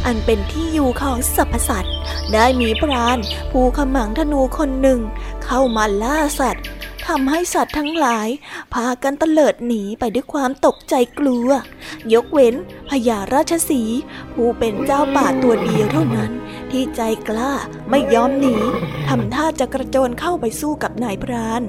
[0.05, 1.95] อันเป็นที่อยู่ของสรรพสัตว์
[2.33, 3.17] ได้มีพราน
[3.51, 4.99] ผู้ขมังธนูคนหนึ่ง
[5.45, 6.65] เข้ามาล่าสัตว์
[7.07, 8.27] ทำให้สัตว์ทั้งหลาย
[8.73, 11.49] พากันเตลิดหนีไปด้วยความตกใจกลัว
[12.13, 12.55] ยกเว้น
[12.89, 13.81] พญาราชสี
[14.33, 16.31] ผู้เป็นเจ้าป่าตัวเดียวเท่านั้น
[16.71, 17.51] ที่ใจกล้า
[17.89, 18.55] ไม่ยอมหนี
[19.07, 21.61] ทำท่าจะกระโจนเข้าไปสู้กับนายพราน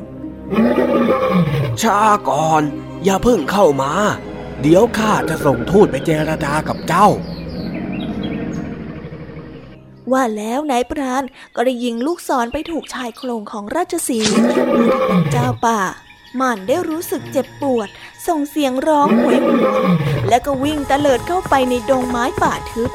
[1.83, 2.63] ชาก่อน
[3.05, 3.93] อย่าเพิ่งเข้ามา
[4.63, 7.09] เดี๋ยวข้าจะส่งทูตไปเจรจากับเจ้า
[10.13, 14.65] ว่าแล้วนายพรานก็ได้ยิงลูกศรไปถูกชายโครงของราชสีห์ผู้ที่
[15.07, 15.81] เป็นเจ้าป่า
[16.41, 17.89] มันได้รู้สึกเจ็บปวด
[18.27, 19.51] ส่งเสียงร้องหวยหว
[19.83, 19.85] น
[20.29, 22.91] และก็วิ่งตะเลิดเข้าไปในดงไม้ป่าทึบ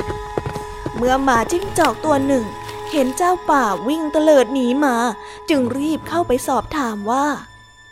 [0.95, 2.45] เมื่อหมาจิ้งจอกตัวหนึ่ง
[2.91, 4.95] เห็นเจ้าป่าวิ่งตะเลิดหนีมา
[5.49, 7.25] จึงรีบเข้าไปสอบถามว่า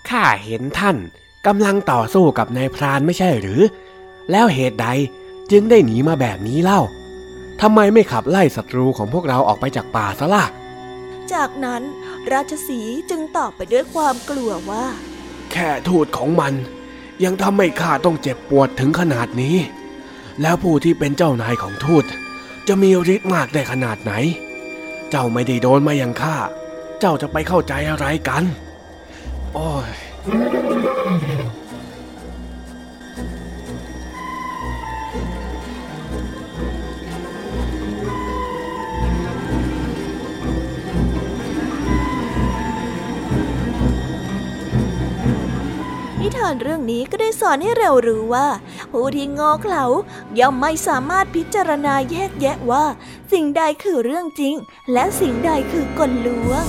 [0.10, 0.98] ข้าเห็นท่าน
[1.48, 3.62] กำลังต่อสู้กับนายพรานไม่ใช่หรือ
[4.32, 4.88] แล้วเหตุใด
[5.52, 6.82] จึงได้หนีมาแบบนี้เล่า
[7.62, 10.45] ทำไมไม่ขับไล่ศัตรูของพวกเราออกไปจากป่าซะล่ะ
[11.34, 11.84] จากนั้น
[12.32, 14.86] ราชสีจึงตอบไปด้วยความกลัวว่า
[15.52, 16.54] แค่ทูตของมัน
[17.24, 19.58] ยังทำให้ข้าต้องเจ็บปวดถึงขนาดนี้
[20.41, 22.06] แล้วผู้ที่เป็นเจ้านายของทูต
[22.67, 24.13] จะมีฤทธิ์มากได้ขนาดไหน
[25.10, 26.38] เจ้าไม่ได้โดนมาอย่างข้า
[27.00, 28.43] เจ้าจะไปเข้าใจอะไรกัน
[29.54, 29.89] โอ้ย
[46.22, 48.48] นิทานเรื่องนี้ก็ได้สอนให้เรารู้ว่า
[48.92, 49.86] ผู้ที่งอเขลา
[50.40, 52.86] ย่อมไม่สามารถพิจารณาแยกแยะว่า
[53.32, 54.56] สิ่งใดคือเรื่องจริง
[54.94, 56.66] และสิ่งใดคือกลลวง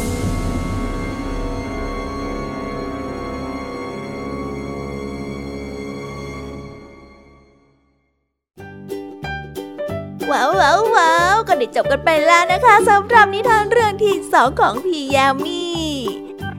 [10.30, 15.62] ว้าวว้าวว้าวก็ได้จบกันไปแล้วนะคะสำหรับนิทานเรื่องที่สองของพี่ยามี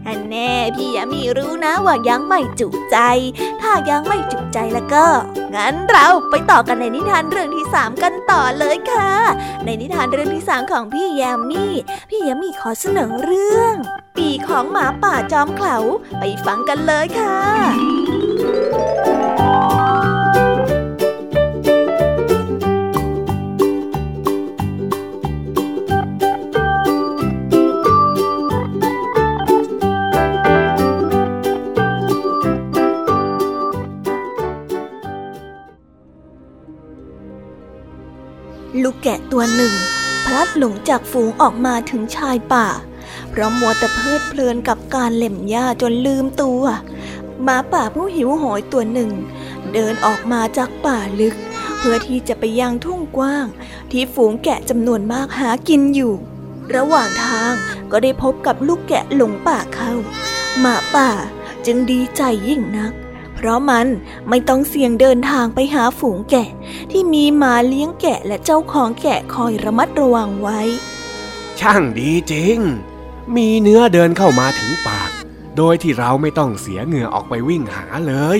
[0.08, 2.98] อันแน่พี่ยามีรู้นะว่ายังไม่จุใจ
[3.62, 5.06] ถ้ายังไม่จุใจแล้วก็
[5.56, 9.12] งั้นเราไปต่อกันในนิทานเรื่องที่สามกันต่อเลยค่ะ
[9.66, 11.66] ในนิทานเรื่องที่สามของพี่ยามี
[12.10, 13.76] พี่ยามีขอเสนอเรื่อง
[14.18, 15.78] ปีของหมาป่าจอมเขลา
[16.20, 17.44] ไปฟังกันเลยค่ะ
[39.44, 39.76] ตัวหนึ่ง
[40.26, 42.68] พลัดหลงจากฝูงออกมาถึงชายป่า
[43.30, 46.64] เพราะมัวแต่เพลิดเพลินกับการเล็มหญ้าจนลืมตัว
[47.44, 49.12] หมาป่าผู้หิวโหยตัวหนึ่ง
[49.74, 51.36] เดินออกมาจากป่าลึก
[51.78, 53.46] เพื่อที่จะไปยังทุ่งกว้าง
[53.92, 56.14] ที่ฝูงแกะจำนวนมากหากินอยู่
[56.76, 57.54] ระหว่างทาง
[57.92, 59.94] ก็ได้พบกับลูกแกะหลงป่าเข้า
[60.60, 61.10] หมาป่า
[61.66, 62.94] จึงดีใจยิ่งนัก
[63.46, 63.88] ราะมัน
[64.30, 66.50] ไม่ต้องเสี่ยงเดินทางไปหาฝูงแกะ
[66.92, 70.60] ที่มีหมาเลี้ยงแกะและเจ้าของแกะคอยระมัดระวังไว้
[71.60, 72.58] ช่างดีจริง
[73.36, 75.10] มีเนื้อเดินเข้ามาถึงปาก
[75.58, 78.40] โดยที่เราไม่ต้องเสียเหงื่อออกไปวิ่งหาเลย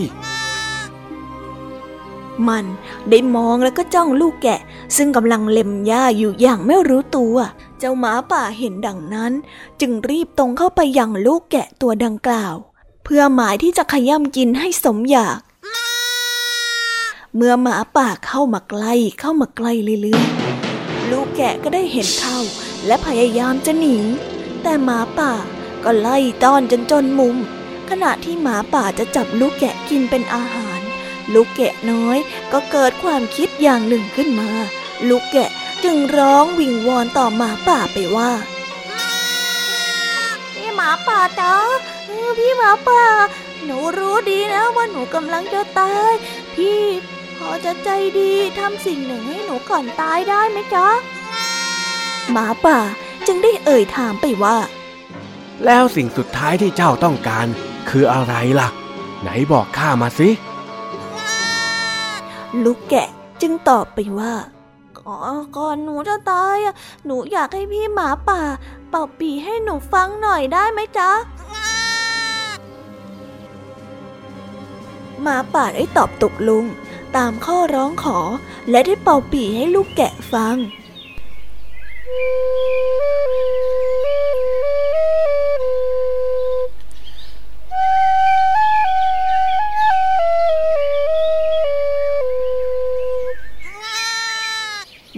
[2.48, 2.66] มัน
[3.10, 4.60] ได้มองแล้วก็จ้องลูกแกะ
[4.96, 7.36] ซึ่งกำลังเล็มหญ้าอยู่อย่างไม่รู้ตัว
[7.80, 9.32] เจ้าหมาป่าเห็นดังนั้น
[9.82, 12.56] จึงรีบตรงเข้าไปยังลูกแกะตัวดังกล่าว
[13.04, 15.40] เพื่อหมายที่จะขย่ำกินให้สมอยาก
[17.36, 22.40] เมื่อหมาป่าเข้ามาใกล้เข้ามาใกล้เรื่อยๆลูกแกะก็ได้เห็นเข้า
[22.86, 23.98] และพยายามจะหนี
[24.64, 25.32] แต่หมาป่า
[25.84, 27.36] ก็ไล่ต้อนจนจนมุม
[27.90, 30.80] ขณะที่หมาป่าจะจับลูกแกะกินเป็นอาหาร
[31.34, 32.18] ลูกแกะน้อย
[32.52, 34.50] ก็เกิดความคิดอย่างหนึ่งขึ้นมา
[35.10, 35.50] ลูกแกะ
[35.84, 38.32] จึงร้องวิงวอนต่อหมาป่าไปว่า
[40.54, 41.54] พี่หมาป่าจ้า
[42.40, 43.04] พี่หมาป่า
[43.66, 46.12] หนูรู้ดีนะว่าหนูกำลังจะตาย
[46.54, 46.82] พี่
[47.38, 47.90] พอจะใจ
[48.20, 50.88] ดีทำสิ่งหนึ่งให้หนูก่อนตายได้ไหมจ๊ะ
[52.32, 52.80] หมาป่า
[53.28, 54.58] จึงได้เอ่ยถามไปว่า
[55.66, 57.48] แล้วสิ่งสุดท้ายที่เจ้าต้องการ
[57.90, 58.70] คืออะไรล่ะ
[59.22, 60.30] ไหนบอกข้ามาสิ
[62.64, 63.08] ลูกแกะ
[63.42, 64.34] จึงตอบไปว่า
[65.00, 68.42] ก่อนก่อนหนูจะตายอะหนูอยากให้พี่หมาป่า
[68.90, 71.10] เป่าปีให้หนูฟังหน่อยได้ไหมจ๊ะ
[75.24, 76.66] หมาป่าได้ตอบตกลง
[77.16, 78.20] ตามข้อร้องขอ
[78.70, 80.58] และได้เป่าปี่ให้ลูกแกะฟัง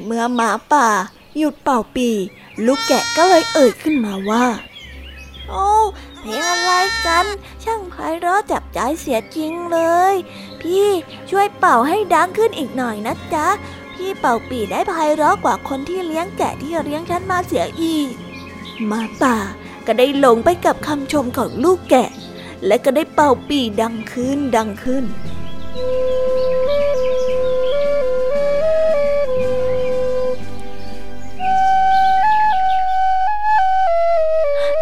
[0.04, 0.88] เมื่อหมาป่า
[1.38, 2.10] หยุดเป่าปี
[2.66, 4.46] ลูกแกะก็เลยเอ่ยขึ้นมาว่า
[5.50, 5.66] โอ้
[6.28, 6.72] เพลงอะไร
[7.06, 7.26] กัน
[7.64, 9.80] ช่างไพเราะจับใจเสียจริงเล
[10.14, 10.16] ย
[10.62, 10.88] พี่
[11.30, 13.48] ช่วยเป่าให้ดังขึ้นอีกหน่อยนะจ๊ะ
[13.94, 18.12] พี่เป่าปีได้ไพเราะกว่าคนที่เลี้ยงแกะที่เลี้ยงฉันมาเสียอีก
[18.92, 19.38] มาป่า
[19.88, 22.10] ก็ได้หลงไปกับคำชมของลูกแกะ
[22.66, 25.04] และก็ได้เป่าปีดังขึ้นดังขึ้น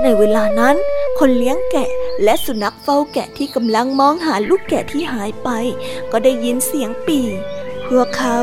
[0.03, 0.75] ในเวลานั้น
[1.19, 1.89] คนเลี้ยงแกะ
[2.23, 5.49] และสุนัขเฝ้าแกะที่กำลังมองหาลูกแกะที่หายไป
[6.11, 7.19] ก็ได้ยินเสียงปี
[7.87, 8.37] พวกเขา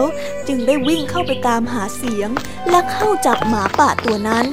[0.46, 2.30] จึงได้วิ่งเข้าไปตามหาเสียง
[2.70, 4.46] และเข้าจับหมาป่าตัวนั้น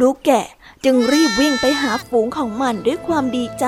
[0.00, 0.46] ลูกแกะ
[0.84, 3.66] จึงรีบวิ่งไปหาฝูงของมันด้วยความดีใจ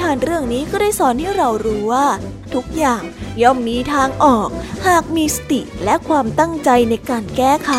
[0.00, 2.06] ทานเรื่องนี้ก็ได้สอนให้เรารู้ว่า
[2.54, 3.02] ทุกอย่าง
[3.42, 4.48] ย่อมมีทางออก
[4.86, 7.72] หากมีสติและความตั้งใจในการแก้ไข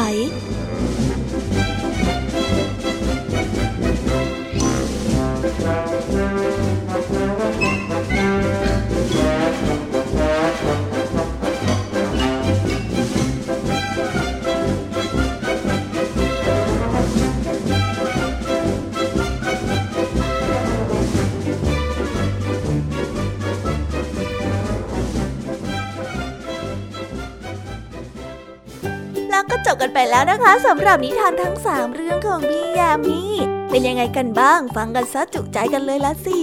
[30.01, 33.21] ไปแล้วนะคะสำหรับนิทานทั้ง 3 เรื่องของพี่ยามี
[33.69, 36.41] เป็นยังไงกันบ้าง ฟังกันซะจุใจกันเลยละสิ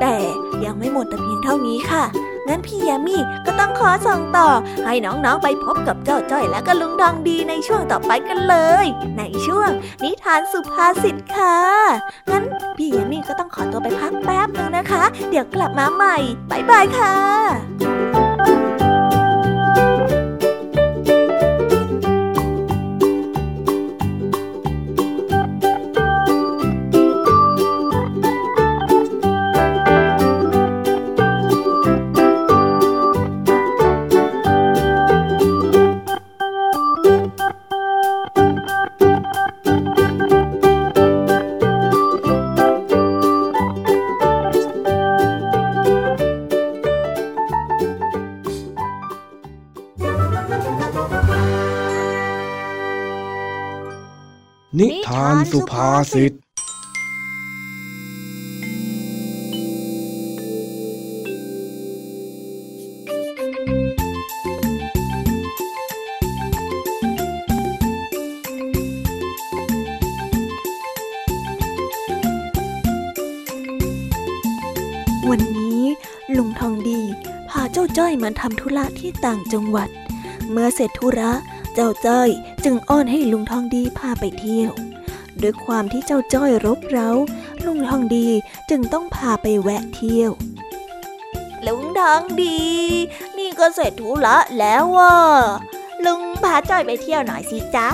[0.00, 0.14] แต่
[0.64, 2.04] ยังไม่หมดแต่เพียงเท่านี้ค่ะ
[2.48, 4.48] งั้นพี่ยามีก็ต้องขอส่งต่อ
[4.84, 8.86] ให้น้องๆไปพบกับเจ้าจ้อยและก็ลุงดองดีในช่วงต่อไปกันเลย
[9.18, 9.70] ในช่วง
[10.04, 11.58] นิทานสุภาษิตค่ะ
[12.30, 12.44] งั้น
[12.76, 16.16] พี่ยามีก็ต้องขอตัวไปพักแป๊บนึงนะคะ เดี๋ยวกลับมาใหม่
[16.50, 75.82] บ๊ายบายค่ะานสุภาษิตวันนี้
[76.36, 77.00] ลุงทองดี
[77.48, 79.88] พาเจ้าจ้อยมาทำธุระที่ต่างจังหวัด
[80.50, 81.32] เมื่อเสร็จธุระ
[81.74, 82.28] เจ้าจ้อย
[82.64, 84.85] จึงอ้อนให้ลุงทองดีพาไปเที่ยว
[85.42, 87.10] ด้วยความที่เจ้าจ้อยรบเร้า
[87.64, 88.28] ลุงทองดี
[88.70, 90.30] จึงต้องพาไปแวะเที่ยว
[91.66, 92.60] ลุงทองดี
[93.38, 95.16] นี่ก็เสร็จธุระแล้วว่ะ
[96.04, 97.88] ลุงพาจ้อยไปเที่ยวหน่อยสิจ๊ะ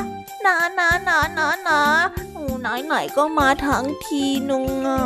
[0.44, 1.82] นะนะนะนะนะ
[2.60, 5.00] ไหนไหนๆก็มาทั้งทีนุงอะ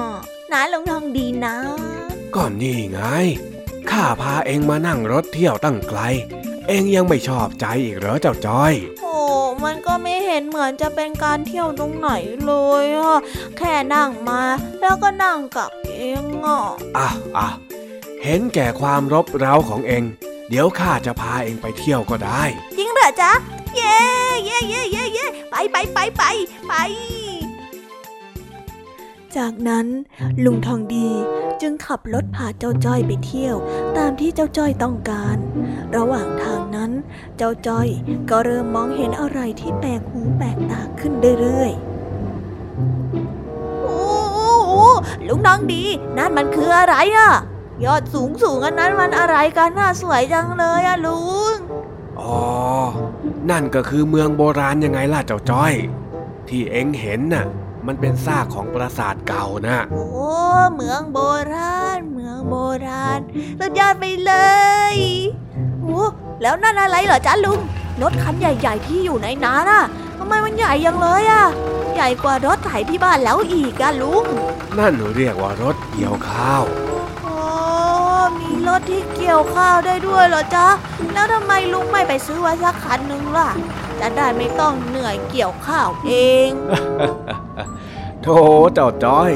[0.52, 1.56] นะลุงทองดีนะ
[2.34, 3.00] ก็นี่ไง
[3.90, 6.00] ข้าพาเองมานั่งรถเที่ยวตั้งไกล
[6.68, 8.72] เองยังไม่ชอบใจอีกเหรอเจ้าจ้อย
[9.02, 9.16] โอ้
[9.64, 12.10] มันก็ไม่เห็นเหมือนจะเป็นการเที่ยวตรงไหน
[12.46, 12.52] เล
[12.84, 13.18] ยอะ
[13.58, 14.40] แค่นั่งมา
[14.80, 15.92] แล้วก็นั่งกลับเอ
[16.22, 16.62] งอะ
[16.96, 17.48] อะอะ
[18.22, 20.02] เห็นแก่ความรบเร้าของเอง
[20.48, 22.42] เดี๋ยวข้าจะพาเองไปเที่ยวก็ได้
[22.76, 23.32] จริงเหรอจ๊ะ
[23.76, 23.98] เย้
[24.44, 26.22] เย้เย้เย้เย้ไปไปไปไป
[26.66, 26.72] ไป
[29.38, 29.86] จากนั้น
[30.44, 31.08] ลุงทองดี
[31.60, 33.56] จึงขับรถพาเจ้าจ้อยไปเที่ยว
[33.96, 35.36] ตามที่เจ้าจ้อยต้องการ
[35.96, 36.90] ระหว่างทางนั้น
[37.36, 37.88] เจ้าจ้อย
[38.30, 44.72] ก็เริ่มมองเห็นอะไรที่แปลกหูแปลกตาขึ้นเรื่อยๆโอ้โห
[45.26, 45.84] ลุงน้องดี
[46.16, 47.32] นั่นมันคืออะไรอะ
[47.84, 51.20] ยอดสูงสูงอันนั้นมันอะไรกันน่าสวยจังเลยอะลุ
[51.52, 51.54] ง
[52.20, 52.38] อ๋อ
[53.50, 55.74] นั่นก็คือเมืองโบราณยังไงล่ะเจ้าจ้อย
[56.48, 57.46] ที่เอ็งเห็นน่ะ
[57.88, 60.06] มันเป็นซากของปราสาทเก่านะ โอ้
[60.74, 61.18] เมืองโบ
[61.52, 62.56] ราณ เมืองโบ
[62.86, 63.20] ราณ
[63.60, 64.32] สุดยอดไปเล
[64.94, 64.96] ย
[65.82, 66.04] โอ้
[66.42, 67.60] แล้วนั่นอะไรเหรอจ๊ะลุง
[68.02, 69.84] รถคันใหญ่ ๆ ที่อยู่ในนั้นน่ะ
[70.18, 71.44] ทำไมมันใหญ่ยังเลยอะ
[71.94, 74.24] ใหญ่กว่ารถไถที่บ้านแล้วอีกอะลุง
[74.78, 76.62] นั่นเรียกว่ารถเกี่ยวข้าว
[77.22, 77.36] โอ้
[78.40, 80.66] มีรถที่เกี่ยวข้าวได้ด้วยเหรอจ๊ะ
[81.12, 83.48] แล้วทำไมลุงไม่ไปซื้อไว้สักคันหนึ่งล่ะ
[84.00, 86.12] จะได้ไม่ต้องเหนื่อยเกี่ยวข้าวเอ
[86.48, 86.50] ง
[88.22, 88.38] โธ่
[88.74, 89.32] เจ้าจ้อย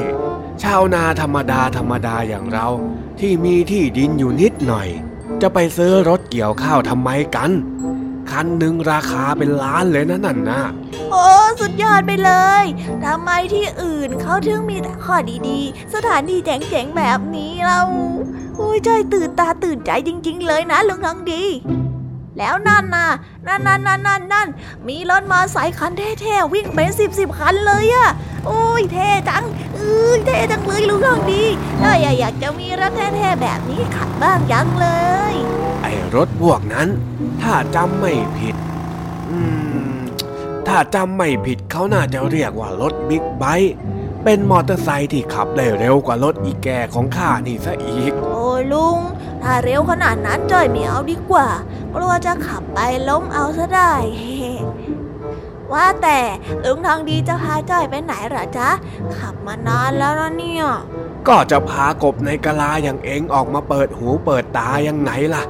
[0.63, 2.67] ชาวนาธรรมดาธรรมดาอย่างเรา
[3.19, 4.89] ที่มีที่ดินอยู่นิดหน่อย
[5.41, 7.51] จะไปซื้อรถเกี่ยวข้าวทำไมกัน
[8.31, 10.61] คันหนึ่งราคาเป็นล้านเลยนะนั่นนะ
[11.11, 11.25] โอ้
[11.59, 12.31] สุดยอดไปเล
[12.61, 12.63] ย
[13.05, 15.15] ทำไมที่อื่นเขาถึงมีแต่ข้อ
[15.49, 17.81] ดีๆ สถานที่เจ๋งๆแบบนี้เรา
[18.57, 21.43] โอ้ยใจตื่นตาตื่นใจจริง ๆ เลยนะลุงทองดี
[22.37, 23.07] แล้วนั่นน่ะ
[23.47, 24.47] นั่นนั่นนั่นนั่นนั่น
[24.87, 28.09] มีรถมาสายคันเท่ๆวิ่งเป็นสิบสิบคันเลยอะ
[28.45, 29.43] โอ้ยเท่จัง
[29.75, 31.43] เอ้ยเท่จังเลยลุงทองดี
[31.79, 34.87] เอ้ยอยากจะมีรถเท่ๆแบบนี้ขับบ้างยังเล
[35.33, 35.35] ย
[35.81, 36.87] ไอ้รถพวกนั้น
[37.41, 38.55] ถ้าจำไม่ผิด
[39.29, 39.39] อื
[39.97, 39.99] ม
[40.67, 43.73] ถ้าจำไม่ผิดเขาน่าจะเรียกว่ารถบิ๊กไบค์
[44.23, 48.97] เป็นมอเตอร์ไซค์ที่ขับได้เร็วกว่ารถอีแก่ของข้านี่ซะอีก โอ้ยลุง
[49.43, 51.47] ถ้าเร็วขนาดนั้นจ้อยไม่เอาดีกว่า
[51.95, 52.79] กลัวจะขับไป
[53.09, 53.93] ล้มเอาซะได้
[55.73, 56.19] ว่าแต่
[56.63, 58.69] ลุงทองดีจะพาจ้อยไปไหนหรอจ๊ะ
[59.17, 60.65] ขับมานานแล้วนะเนี่ย
[61.27, 65.43] ก็จะพากบในกะลาอย่างเองออกมาเปิดหูเปิดตายังไงล่ะ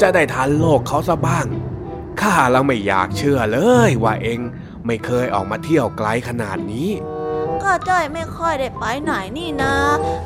[0.00, 1.46] จะได้ทันโลกเขาซะบ้าง
[2.20, 4.38] ข้าแล้วไม่อยากเชื่อเลยว่าเอง
[4.86, 6.90] ไม่เคยออกมาเที่ยวไกลขนาดนี้
[7.64, 9.74] ก็จ้อยไม่ค่อยได้ไปไหนนี่นะ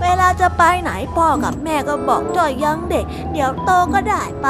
[0.03, 4.49] เวลาจะไปไหนพ่อกับแม่ก็บอกจ้อยยังเด็ก เดี๋ยวโตก็ได้ไป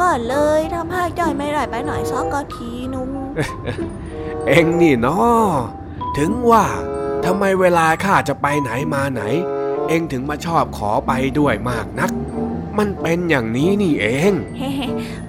[0.00, 3.10] ก็เลยทำให้จ้อยไม่ได้ไปไหนสักทีนุ้ง
[4.46, 5.48] เอ็งนี่เนาะ
[6.18, 6.66] ถึงว่า
[7.24, 9.22] ทำไมเวลาข้าจะไปไหนมาไหน
[9.88, 12.12] เอ็งถึงมาชอบขอไปด้วยมากนัก
[12.78, 14.70] มันเป็นอย่างนี้นี่เองเฮ้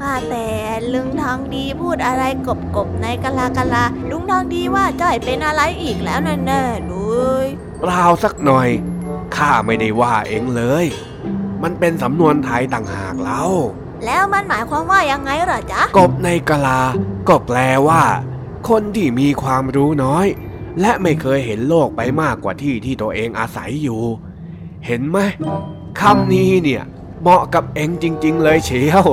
[0.02, 0.48] ว่าแต่
[0.94, 6.94] ลุงทองดีพูดอะไรกบกบๆในกะลากะลาลุงทองดีว่าจ้อยเป็นอะไรอีกแล้วแน่ๆเล
[7.46, 7.48] ย
[7.80, 8.70] เปล่าสักหน่อย
[9.36, 10.86] ข้าไม่ได้ว่าเองเลย
[11.64, 13.44] มันเป็นสำนวนไทยต่างหากเล่า
[14.06, 16.82] แล้วมันหมายความว่ายังไงเหรอจ๊ะกบในกะลา
[17.28, 18.04] ก็แปลว่า
[18.70, 20.28] คนที่มีความรู้น้อย
[20.82, 24.02] และไม่เคยเห็นโลกไปมากกว่าที่ที่ตัวเองอาศัยอยู่
[24.86, 25.18] เห็นไหม
[26.02, 26.84] คำนี้เนี่ย
[27.22, 29.06] เหมาะกับเองจริง ๆ เลยเชียว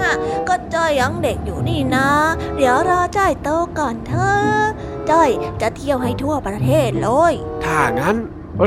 [0.00, 0.12] น่ะ
[0.48, 2.08] ก็จ้อยยังเด็กอยู่นี่นะ
[2.56, 4.64] เดี๋ยวรอจ้อยโตก่อนเถอะ
[5.10, 5.30] จ้อย
[5.60, 7.32] จะเที่ยวให้ทั่วประเทศเลย
[7.64, 8.16] ถ้างั้น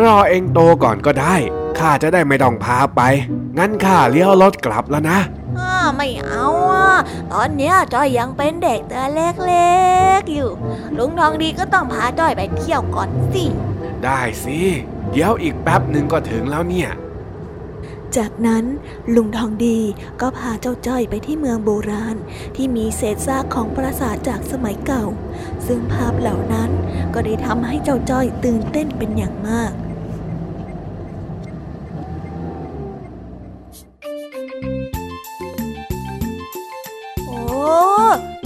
[0.01, 1.35] รอเองโตก่อนก็ได้
[1.77, 3.01] ข้าจะได้ไม่ต้องพาไป
[3.57, 5.19] งั้นข้าเลี้ยวรถกลับแล้วนะ
[5.59, 6.89] อ้าไม่เอาอะ
[7.33, 9.79] ตอนเนี้ยจ้อยยังเป็นเด็กตัวเล็
[10.19, 10.51] กๆอยู่
[10.97, 13.45] ลุงทองดีก็ต้องพาจ้อยไปเที่ยวก่อนสิ
[14.03, 14.59] ได้สิ
[15.11, 16.89] เดี๋ยวอีกแป๊บหนึ่งก็ถึงแล้วเนี่ย
[18.17, 18.65] จากนั้น
[19.15, 19.79] ลุงทองดี
[20.21, 22.15] ก็พาเจ้าจ้อยไปที่เมืองโบราณ
[22.55, 25.05] ที่มีเศษซากของปราสาทจากสมัยเก่า
[25.67, 26.69] ซึ่งภาพเหล่านั้น
[27.13, 29.71] ก็ได้ทำให้เจ้าจ้อยตื่นเต้นเป็นอย่างมาก
[37.27, 37.39] โอ้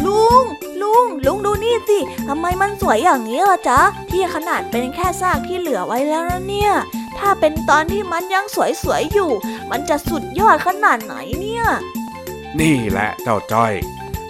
[0.05, 0.43] ลุง
[0.81, 3.79] ลุงลุงดูนี่สิทำไมมันสวยอย่างนี้ล่ะจ๊ะ
[4.11, 6.73] ที่ขนาดเป็นแค่ซากที่เหลือไว้แล้วนะเนี่ย
[7.19, 8.45] ถ้าเป็นตอนที่มันยัง
[8.83, 9.31] สวยๆอยู่
[9.71, 11.65] มันจะสุดยอดขนาดไหนเนี่ย
[12.59, 13.73] นี่แหละเจ้าจ้อย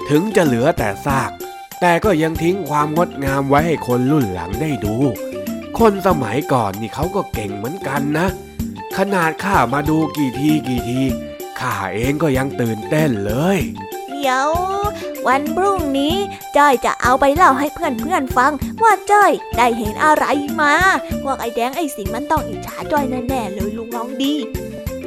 [0.10, 1.32] ถึงจะเหลือแต่ซาก
[1.82, 4.96] แต่ก็ยังทิ้งความงดงามไว้ให้คนรุ่นหลังได้ดู
[5.80, 8.28] คนสมัยก่อนนี่เขาก็เก่งเหมือนกันนะ
[8.98, 11.02] ขนาดข้ามาดูกี่ทีกี่ที
[11.60, 13.60] ข้าเองก็ยังตื่นเต้นเลย
[14.20, 14.49] ดี๋ยว
[15.28, 16.15] วันพรุ่งนี้
[16.57, 18.51] จ้อยจะเอาไปเล่าให้เพื่อนๆฟัง
[18.84, 20.26] ว่าจ้อยได้เห็นอะไร
[20.61, 20.74] มา
[21.24, 24.34] พวกไอ้แดงไอ้สิงมันต้องอิจฉาจ้อยแน่ๆเลยลุงลองดี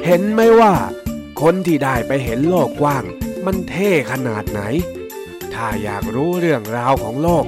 [0.05, 0.73] เห็นไหมว่า
[1.41, 3.03] คนที่ได้ไปเห็นโลกกว้าง
[3.45, 4.61] มันเท่ขนาดไหน
[5.53, 7.45] ถ้าอยากรู้เรื่องราวของโลก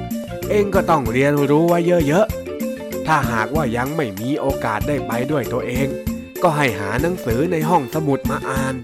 [0.50, 5.88] เองก็ต้องเรียนรู้ไว้เยอะๆถ้าหากว่ายังไม่มีโอกาสได้ไปด้วยตัวเอง
[6.44, 8.76] ก็ให้หาหนังสือในห้องสมุดมาอ่าน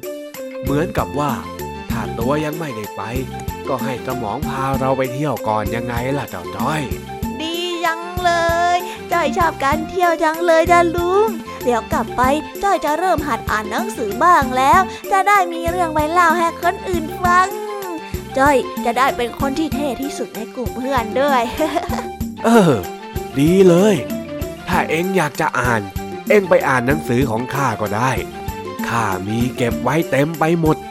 [0.64, 3.02] เหมือนกับว่าาตัวยังไม่ได้ไป
[3.68, 6.82] ก็ให้สมองพาเราไปเที่ยวก่อนยังไงล่ะเจ้าจ้อย
[7.42, 8.32] ดีจังเล
[8.76, 8.78] ย
[9.12, 11.30] จ้อยชอบการเที่ยวจังเลยจ้ะลุง
[11.64, 12.22] เดี๋ยวกลับไป
[12.64, 14.82] จ้อยจะเริ่มหัดอ่านหนังสือบ้างแล้ว
[15.12, 17.48] จะได้มีเรื่องไว้เล่าให้คนอื่นฟัง
[18.38, 21.42] จ้อยจะได้เป็นคนที่เท่ที่สุดในกลุ่มเพื่อนด้วย
[22.46, 22.74] เออ
[23.40, 23.96] ดีเลย
[24.68, 25.82] ถ้าเอ็งอยากจะอ่าน
[26.30, 28.12] เอ็งไปอ่านหนังสือของข้าก็ได้
[28.88, 30.78] ข้ามีเก็บไว้เต็มไปหมด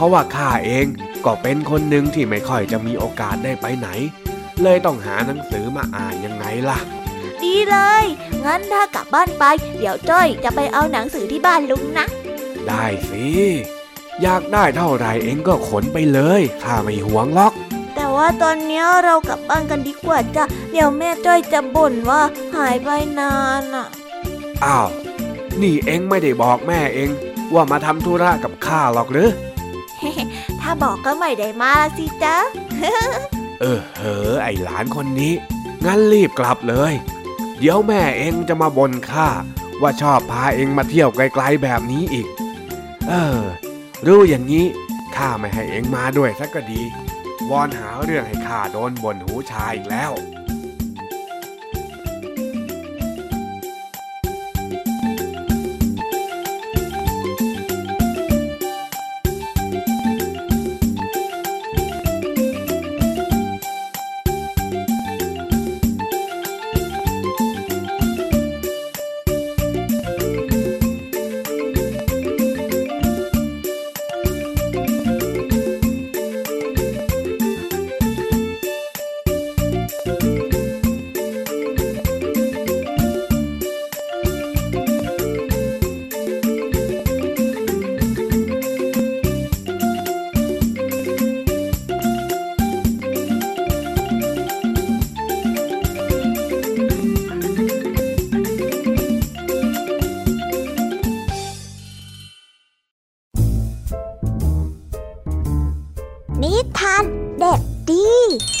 [0.00, 0.86] ราะว่าข้าเอง
[1.24, 3.88] ก็เป็นคนหนึ่งที่ไม่ค่อยจะมีโอกาสได้ไปไหน
[4.62, 6.78] เลยต้องหาหนังสือมาอ่านยังไงล่ะ
[7.42, 8.04] ดีเลย
[8.44, 9.44] งั้นถ้ากลับบ้านไป
[9.78, 12.06] เดี๋ยวจ้อยจะไปเอาหนังสือที่บ้านลุงนะ
[12.66, 13.26] ได้สิ
[14.22, 17.52] อยากได้เท่าไรเอ็งก็ขนไปเลยข้าไม่หวงหรอก
[17.94, 22.22] แต่ว่าตอนนี้เรากลับบ้านกันดีกว่าจ้ะ เดี๋ยวแม่จ้อยจะบ่นว่า
[22.56, 22.88] หายไป
[23.18, 23.86] นานอะ
[24.64, 24.88] อ้าว
[25.60, 27.10] นี่เอ็งไม่ได้บอกแม่เอ็ง
[27.54, 29.28] ว่ามาทำธุระกับข้าหรอกหรือ
[30.60, 32.36] ถ้าบอกก็ไม่ได้มาสิจ๊ะ
[33.60, 35.32] เออเหอไอหลานคนนี้
[35.84, 36.94] งั้นรีบกลับเลย
[37.58, 39.28] เดี๋ยวแม่เองจะมาบ่นข้า
[39.82, 42.28] ว่าชอบพาเองมาเที่ยวไกลๆแบบนี้อีก
[43.08, 43.40] เออ
[44.06, 44.66] รู้อย่างนี้
[45.16, 46.82] ข้าไม่ให้เองมาด้วยสักก็ดี
[47.50, 50.12] วอนหาเรื่องให้ข้าโดนบ่นหูชายอีกแล้ว
[107.40, 108.59] เด็ดดี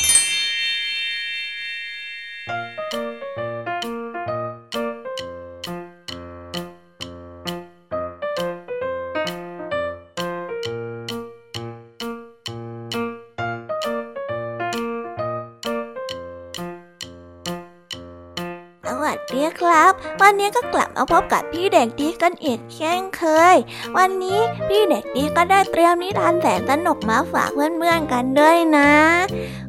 [20.32, 23.22] วันนี้ก็กลับมาพบกับพี่เด็กดีกันอีกเช่นเค
[23.54, 23.56] ย
[23.96, 28.92] วันนี้พี่เด็กดีก็ได้เตรียมนิทานแสนสนุกมาฝากเพื่อนๆกันด้วยนะ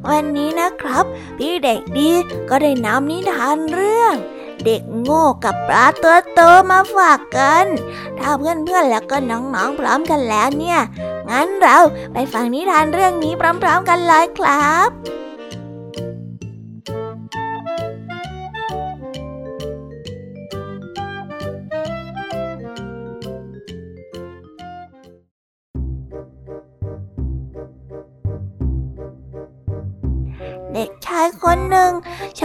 [0.09, 1.05] วันนี้นะครับ
[1.38, 2.09] พี่เด็กดี
[2.49, 4.14] ก็ได้นำนิทานเรื่อง
[4.66, 6.39] เด็กโง่กับปลาตัวโต
[6.72, 7.66] มาฝากกัน
[8.20, 10.80] ถ้าเพื่อนๆแล้วก็น้องๆพร้อมกันแล้วเนี่ย
[11.30, 11.78] งั้นเรา
[12.14, 15.20] ไปฟังนิทานเรื่องนี้พร้อมๆกันเลยครับ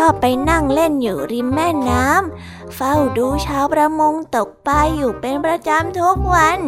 [0.06, 6.58] อบไปนั่งเล่นอยู่ริมแม่น้ำเฝ้าดูชาวประมงตกปลาอยู่เป็นประจำทุกวัน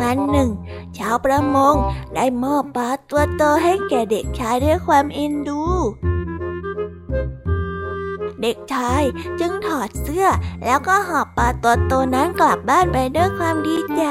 [0.00, 0.50] วันหนึ่ง
[0.98, 1.74] ชาวประมง
[2.14, 5.62] ได้มอบปลาตัวโตให้แก่เด็กชายด้วยความเอ็นดู
[8.42, 9.02] เด็กชาย
[9.40, 10.26] จึงถอดเสื้อ
[10.64, 14.02] แล้วก็หอบปลาตัวโตนั้นกลับบ้านไปด้วยความดีใจ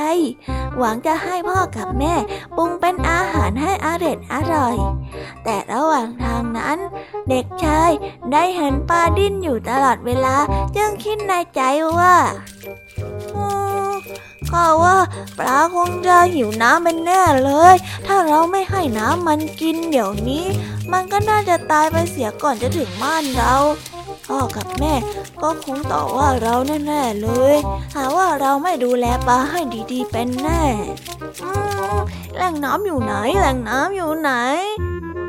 [0.77, 2.13] หวังจะให้พ่อกับแม่
[2.55, 4.75] ปรุงเป็นอาหารให้อร่อยอร่อย
[5.43, 6.77] แต่ระหว่างทางนั้น
[7.29, 7.91] เด็กชาย
[8.31, 10.35] ได้เห็นปลาดิ้นอยู่ตลอดเวลา
[10.75, 11.61] จึงคิดในใจ
[11.97, 12.15] ว่า
[14.53, 14.97] ก็ว่า
[15.37, 17.75] ปลาคงจะหิวน้ำเป็นแน่เลย
[18.07, 20.45] ถ้าเราไม่ให้น้ำมันกินเดี๋ยวนี้
[20.91, 23.53] มันก็น่าจะตายไปเสียก่อนจะถึงบ้านเรา
[24.27, 24.93] พ่อกับแม่
[25.41, 26.55] ก็คงต่อว่าเรา
[26.85, 27.55] แน่ๆเลย
[27.95, 29.59] หาว่าเราไม่ดูแลปลาให้
[29.91, 30.63] ดีๆ เป็นแน่
[32.35, 34.31] แหล่งน้ำอยู่ไหน แหล่งน้ำอยู่ไหน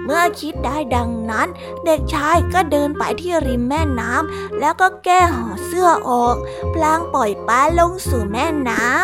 [0.05, 1.49] เมื่อคิดได้ดังนั้น
[1.85, 6.37] เด็กชายก็เดินไปที่ริมแม่น้ำแล้วก็แก้ห่อเสื้อออก
[6.75, 8.97] พลางปล่อยปลาลงสู่แม่น้ำ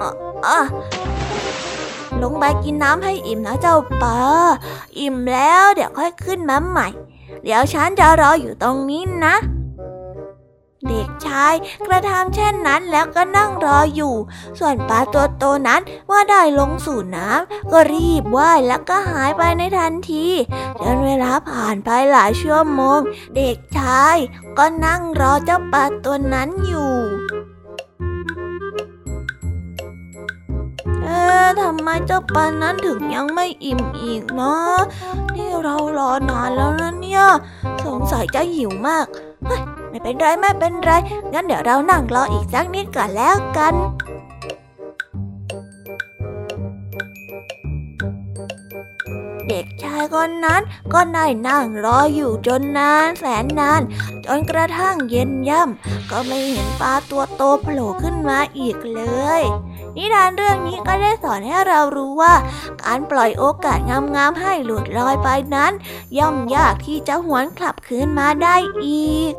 [0.00, 0.10] อะ
[0.46, 0.58] อะ
[2.22, 4.18] ลงไปกินน้ำให้อิ่มนะเจ้าปลา
[4.98, 6.88] อิ่มแล้วเดี๋ยวค่อยขึ้นมาใหม่
[7.44, 9.36] เดี๋ยวฉันจะรออยู่ตรงนี้นะ
[10.86, 11.54] เด็กชาย
[11.86, 14.14] กระทำเช่นนั้นแล้วก็นั่งรออยู่
[14.58, 20.26] ส่วนปลาตัวโตนั้นเมื่อได้ลงสู่น้ำก็รีบว่ายแล้วก็หายไปในทันที
[20.82, 23.00] จนเวลาผ่านไปหลายชั่วโมง
[23.36, 24.16] เด็กชาย
[24.58, 26.94] ก็นั่งรอเจ้าปลาตัวนั้นอยู่
[31.08, 34.54] เอ๊ะทำไมเจ้าปลานั้นถึงยังไม่อิ่มอีกนะ
[35.34, 37.22] นี่เรารอนานแล้วนะเนี่ย
[37.84, 39.06] สงสัยจะหิวมาก
[39.46, 40.90] เฮ้ยไม่เป็นไรไม่เป็นไร
[41.32, 43.74] งั้นเดี๋ยวเรานั่งรออีกสักนิดก่อนแล้วกัน
[49.48, 53.80] เด็กชายคนนั้นก็ได้นั่งรออยู่จนนานแสนนาน
[54.26, 59.02] จนกระทั่งเย็นย่ำก็ไม่เห็นปลาตัวโตโผล่ขึ้นมาอีกเล
[59.40, 59.42] ย
[59.96, 62.34] นิทานเรื่องนี้ก็ได้สอนให้เรารู้ว่า
[62.82, 63.78] การปล่อยโอกาส
[64.16, 65.72] งามๆให้หลุดลอยไปนั้น
[66.18, 69.32] ย่อมยากที่จะหวนกลับคืนมาได้อีก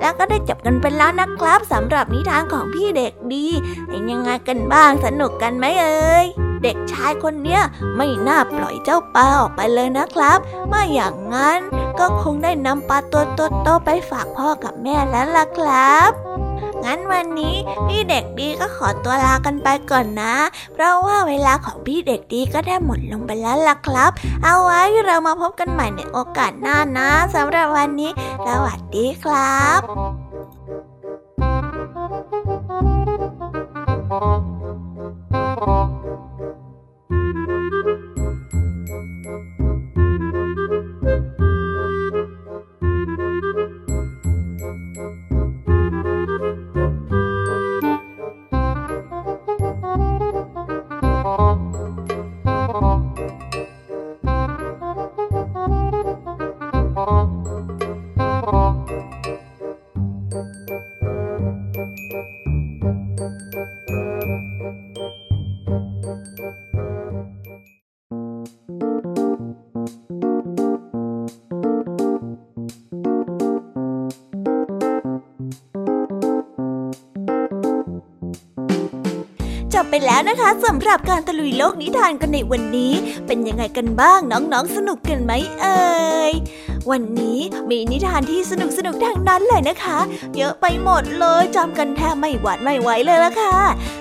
[0.00, 3.46] แล้วก็ได้จบกันไปแล้วนะครับสำหรับนิทานของพี่เด็กดี
[3.88, 6.26] เป็นยังไงกันบ้างสนุกกันไหมเอ่ย
[6.62, 7.62] เด็กชายคนเนี้ย
[7.96, 10.38] ไม่น่าปล่อยเจ้าปลาออกไปเลยนะครับ
[10.68, 11.58] ไม่อย่างนั้น
[11.98, 13.24] ก็คงได้นำปลาตัว
[13.62, 16.27] โตๆไปฝากพ่อกับแม่แล้วล่ะครับ
[16.84, 17.56] งั้นวันนี้
[17.86, 20.34] พี่เด็กดีก็ขอตัวลากันไปก่อนนะ
[20.72, 24.10] เพราะว่าเวลาของพี่เด็กดีก็ได้หมดลงไปแล้วล่ะครับ
[24.44, 28.10] เอาไว้เรามาพบกันใหม่ในโอกาสหน้านะสำหรับวันนี้
[28.46, 29.80] สวัสดีครับ
[34.10, 34.57] จบ
[80.18, 82.92] แล้วนะคะสำหรับการตะลุยโลกนิทานกันในวันนี้
[83.26, 85.80] เป็นยังไงกันบ้างน้องๆสนุกกันไหมเอ่
[86.30, 86.32] ย
[86.90, 87.38] วันนี้
[87.70, 89.98] มีนิทานที่สนุกสนุกทั้งนั้นเลยนะคะ
[90.36, 93.58] เยอะไปหมดเลยจำกันแทบไม่หวาดไม่ไหวเลยละค่ะ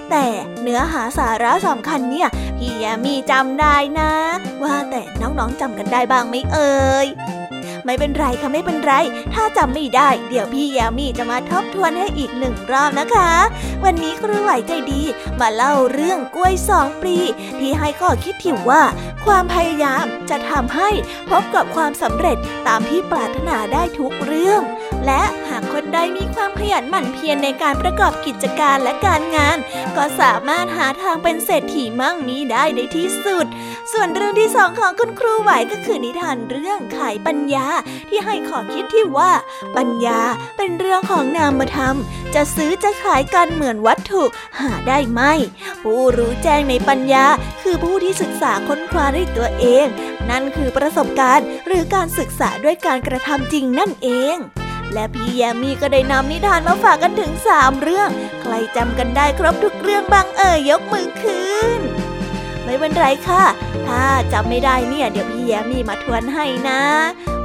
[0.10, 0.26] แต่
[0.62, 4.12] เนื้อหาสาระสำคัญเนี่ยพี่ยมมีจำได้นะ
[4.64, 7.08] ว่าแต่น้องๆจำกันได้บ้างไหมเอ่ย
[7.88, 8.94] ไม่เป็นไรค่ะไม่เป็นไร
[9.34, 13.32] ถ้าจำไม่ได้ เดี๋ยวพี่ยามีจะมาทบทวนให้อีกหนึ่งรอบนะคะ
[13.84, 15.02] วันนี้ครูไหวใจดี
[15.40, 17.18] มาเล่าเรื่องกล้วยสองปลี
[17.60, 18.84] ที่ให้ข้อคิดที่ว่า
[19.26, 20.90] ความพยายามจะทำให้
[21.30, 24.62] พบกับความสำเร็จตามที่ปรารถนาได้ทุกเรื่อง
[25.06, 29.58] และหากคนใดมีความขยันหมั่นเพียรในการประกอบกิจการและการงาน
[29.98, 33.46] ก็สามารถหาทางเป็นเศรษฐีมั่งมีได้ในที่สุด
[33.94, 37.68] ส่วนเรื่องที่สองของคุณครูไหวก็คือนิทานเรื่องไขปัญญา
[38.10, 39.32] ที่ให้ขอคิดที่ว่า
[39.78, 40.20] ปัญญา
[40.58, 41.96] เป็นเรื่องของนามธรรม
[42.36, 44.24] จะซื้อจะขายกันเหมือนวัตถุ
[44.60, 45.22] หาได้ไหม
[45.84, 47.26] ผู้รู้แจ้งในปัญญา
[47.64, 49.86] คือผู้ที่ศึกษาค้นคว้าด้วยตัวเอง
[50.30, 54.38] นั่นคือประสบการณ์ หรือการศึกษาด้วยการกระทำจริงนั่นเอง
[54.94, 58.10] และพี่แยมมี่ก็ได้นำนิทานมาฝากกันถึงสามเรื่อง
[58.42, 61.82] ใครจำกันได้ครบทุกเรื่องบ้างเอ่ยยกมือขึ้น
[62.68, 63.44] ไม่เป็นไรค่ะ
[63.88, 64.04] ถ้า
[64.34, 66.82] จำไม่ได้เนี่ย เดี๋ยวพี่แยมมี่มาทวนให้นะ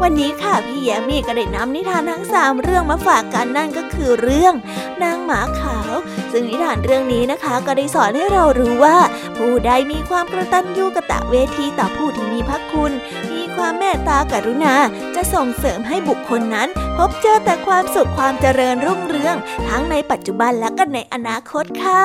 [0.02, 4.54] วันนี้ค่ะพี่แยมมี่ก็ได้นำนิทานทั้งสามเรื่องมาฝากกันนั่นก็คือเรื่อง
[5.02, 5.92] นางหมาขาว
[6.32, 8.96] ซึ่งนิทานเรื่องนี้นะคะ ก็ได้สอนให้เรารู้ว่า
[9.36, 12.92] ผู้ใดมีความกระตันยูกระตะเวทีต่อผู้ที่มีพระคุณ
[13.32, 14.74] มีความเมตตากรุณา
[15.14, 19.36] จะส่งเสริมให้บุคคลนั้น พบเจอแต่ความสุขความเจริญรุ่งเรือง
[19.68, 22.02] ทั้งในปัจจุบันและก็ในอนาคตค่ะ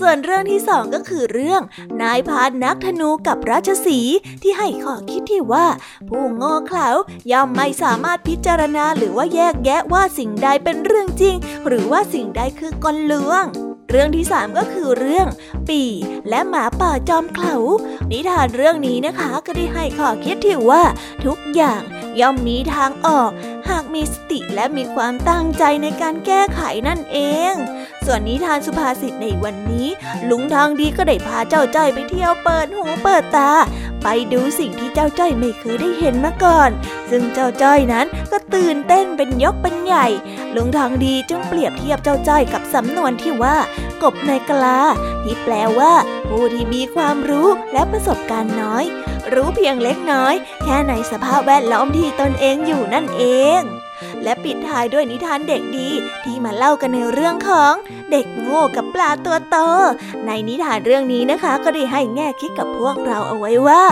[0.00, 1.62] ส่วนเรื่องที่สองก็คือเรื่อง
[2.02, 3.98] นายพานนักธนูกับราชสี
[4.42, 5.66] ที่ให้ข้อคิดที่ว่า
[6.08, 6.88] ผู้โง่เขลา
[7.32, 11.36] ย่อมไม่สามารถพิจารณาหรือว่าแยกแยะว่าสิ่งใดเป็นเรื่องจริง
[11.66, 13.44] หรือว่าสิ่งใดคือกลลวง
[13.90, 15.26] เรื่องที่สามก็คือเรื่อง
[15.68, 15.82] ปี
[16.28, 17.56] และหมาป่าจอมเขลา
[18.10, 20.82] นิทานเรื่องนี้นะคะก็ได้ให้ข้อคิดที่ว่า
[21.24, 21.82] ทุกอย่าง
[22.20, 23.30] ย่อมมีทางออก
[23.68, 27.18] หากมีสติและมีความตั้งใจในการแก้ไขนั่นเอ
[27.52, 27.54] ง
[28.06, 29.88] ส่วนนิทานสุภาษิตในวันนี้
[30.30, 33.50] ลุงทองดีก็ได้พาเจ้าจ้อยไปเที่ยวเปิดหูเปิดตา
[34.02, 36.70] ไปดูสิ่งที่เจ้าจ้อยไม่เคยได้เห็นมาก่อน
[37.10, 40.06] ซึ่งเจ้าจ้อยนั้นก็ตื่นเต้นเป็นยกเป็นใหญ่
[40.54, 43.56] ลุงทองดีจึงเปรียบเทียบเจ้าจ้อยกับสำนวนที่ว่า
[44.02, 44.80] กบในกลา
[45.24, 45.92] ที่แปลว่า
[46.28, 48.84] ผู้ที่มีความรู้และประสบการณ์น้อย
[49.32, 50.34] รู้เพียงเล็กน้อย
[50.64, 53.24] แค่ในสภาพแวดล้อมที่ตนเองอยู่นั่นเอ
[53.60, 53.62] ง
[54.24, 55.90] และปิดท้ายด้วยนิทานเด็กดี
[56.24, 57.72] ที่มาเล่ากันในเรื่องของ
[58.10, 59.56] เด็กโง่กับปลาตัวโต
[60.26, 63.82] ในนิทานเรื่องนี้นะคะ ก็ได้ให้แง่คิดกับพวกเราเอาไว้ว่า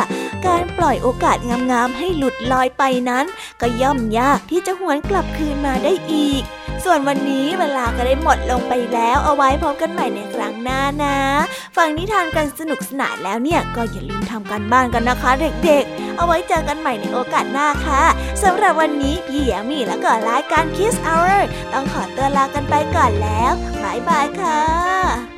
[0.47, 1.39] การปล่อยโอกาส
[1.71, 3.25] งามๆให้หลุดลอยไปนั้น
[3.61, 6.43] ก็ย่อมยากที่จะหวนกลับคืนมาได้อีก
[6.85, 11.19] ส่วนวันนี้เวลาก็ได้หมดลงไปแล้วเอาไว้พบกันใหม่ในครั้งหน้านะ
[11.77, 15.31] ฟังนิทานกันสนุกสนานแล้วเนี่ยก็อย่าลืมทำกันบ้านกันนะคะ
[15.65, 18.03] เด็กๆ เอาไว้เจอกันใหม่ในโอกาสหน้าค่ะ
[18.43, 21.41] สำหรับวันนี้พี่แยมี่และก็รายการ Kiss Hour
[21.73, 23.53] ต้องขอตัวลากันไปก่อนแล้ว
[23.83, 25.38] บายบายค่ะ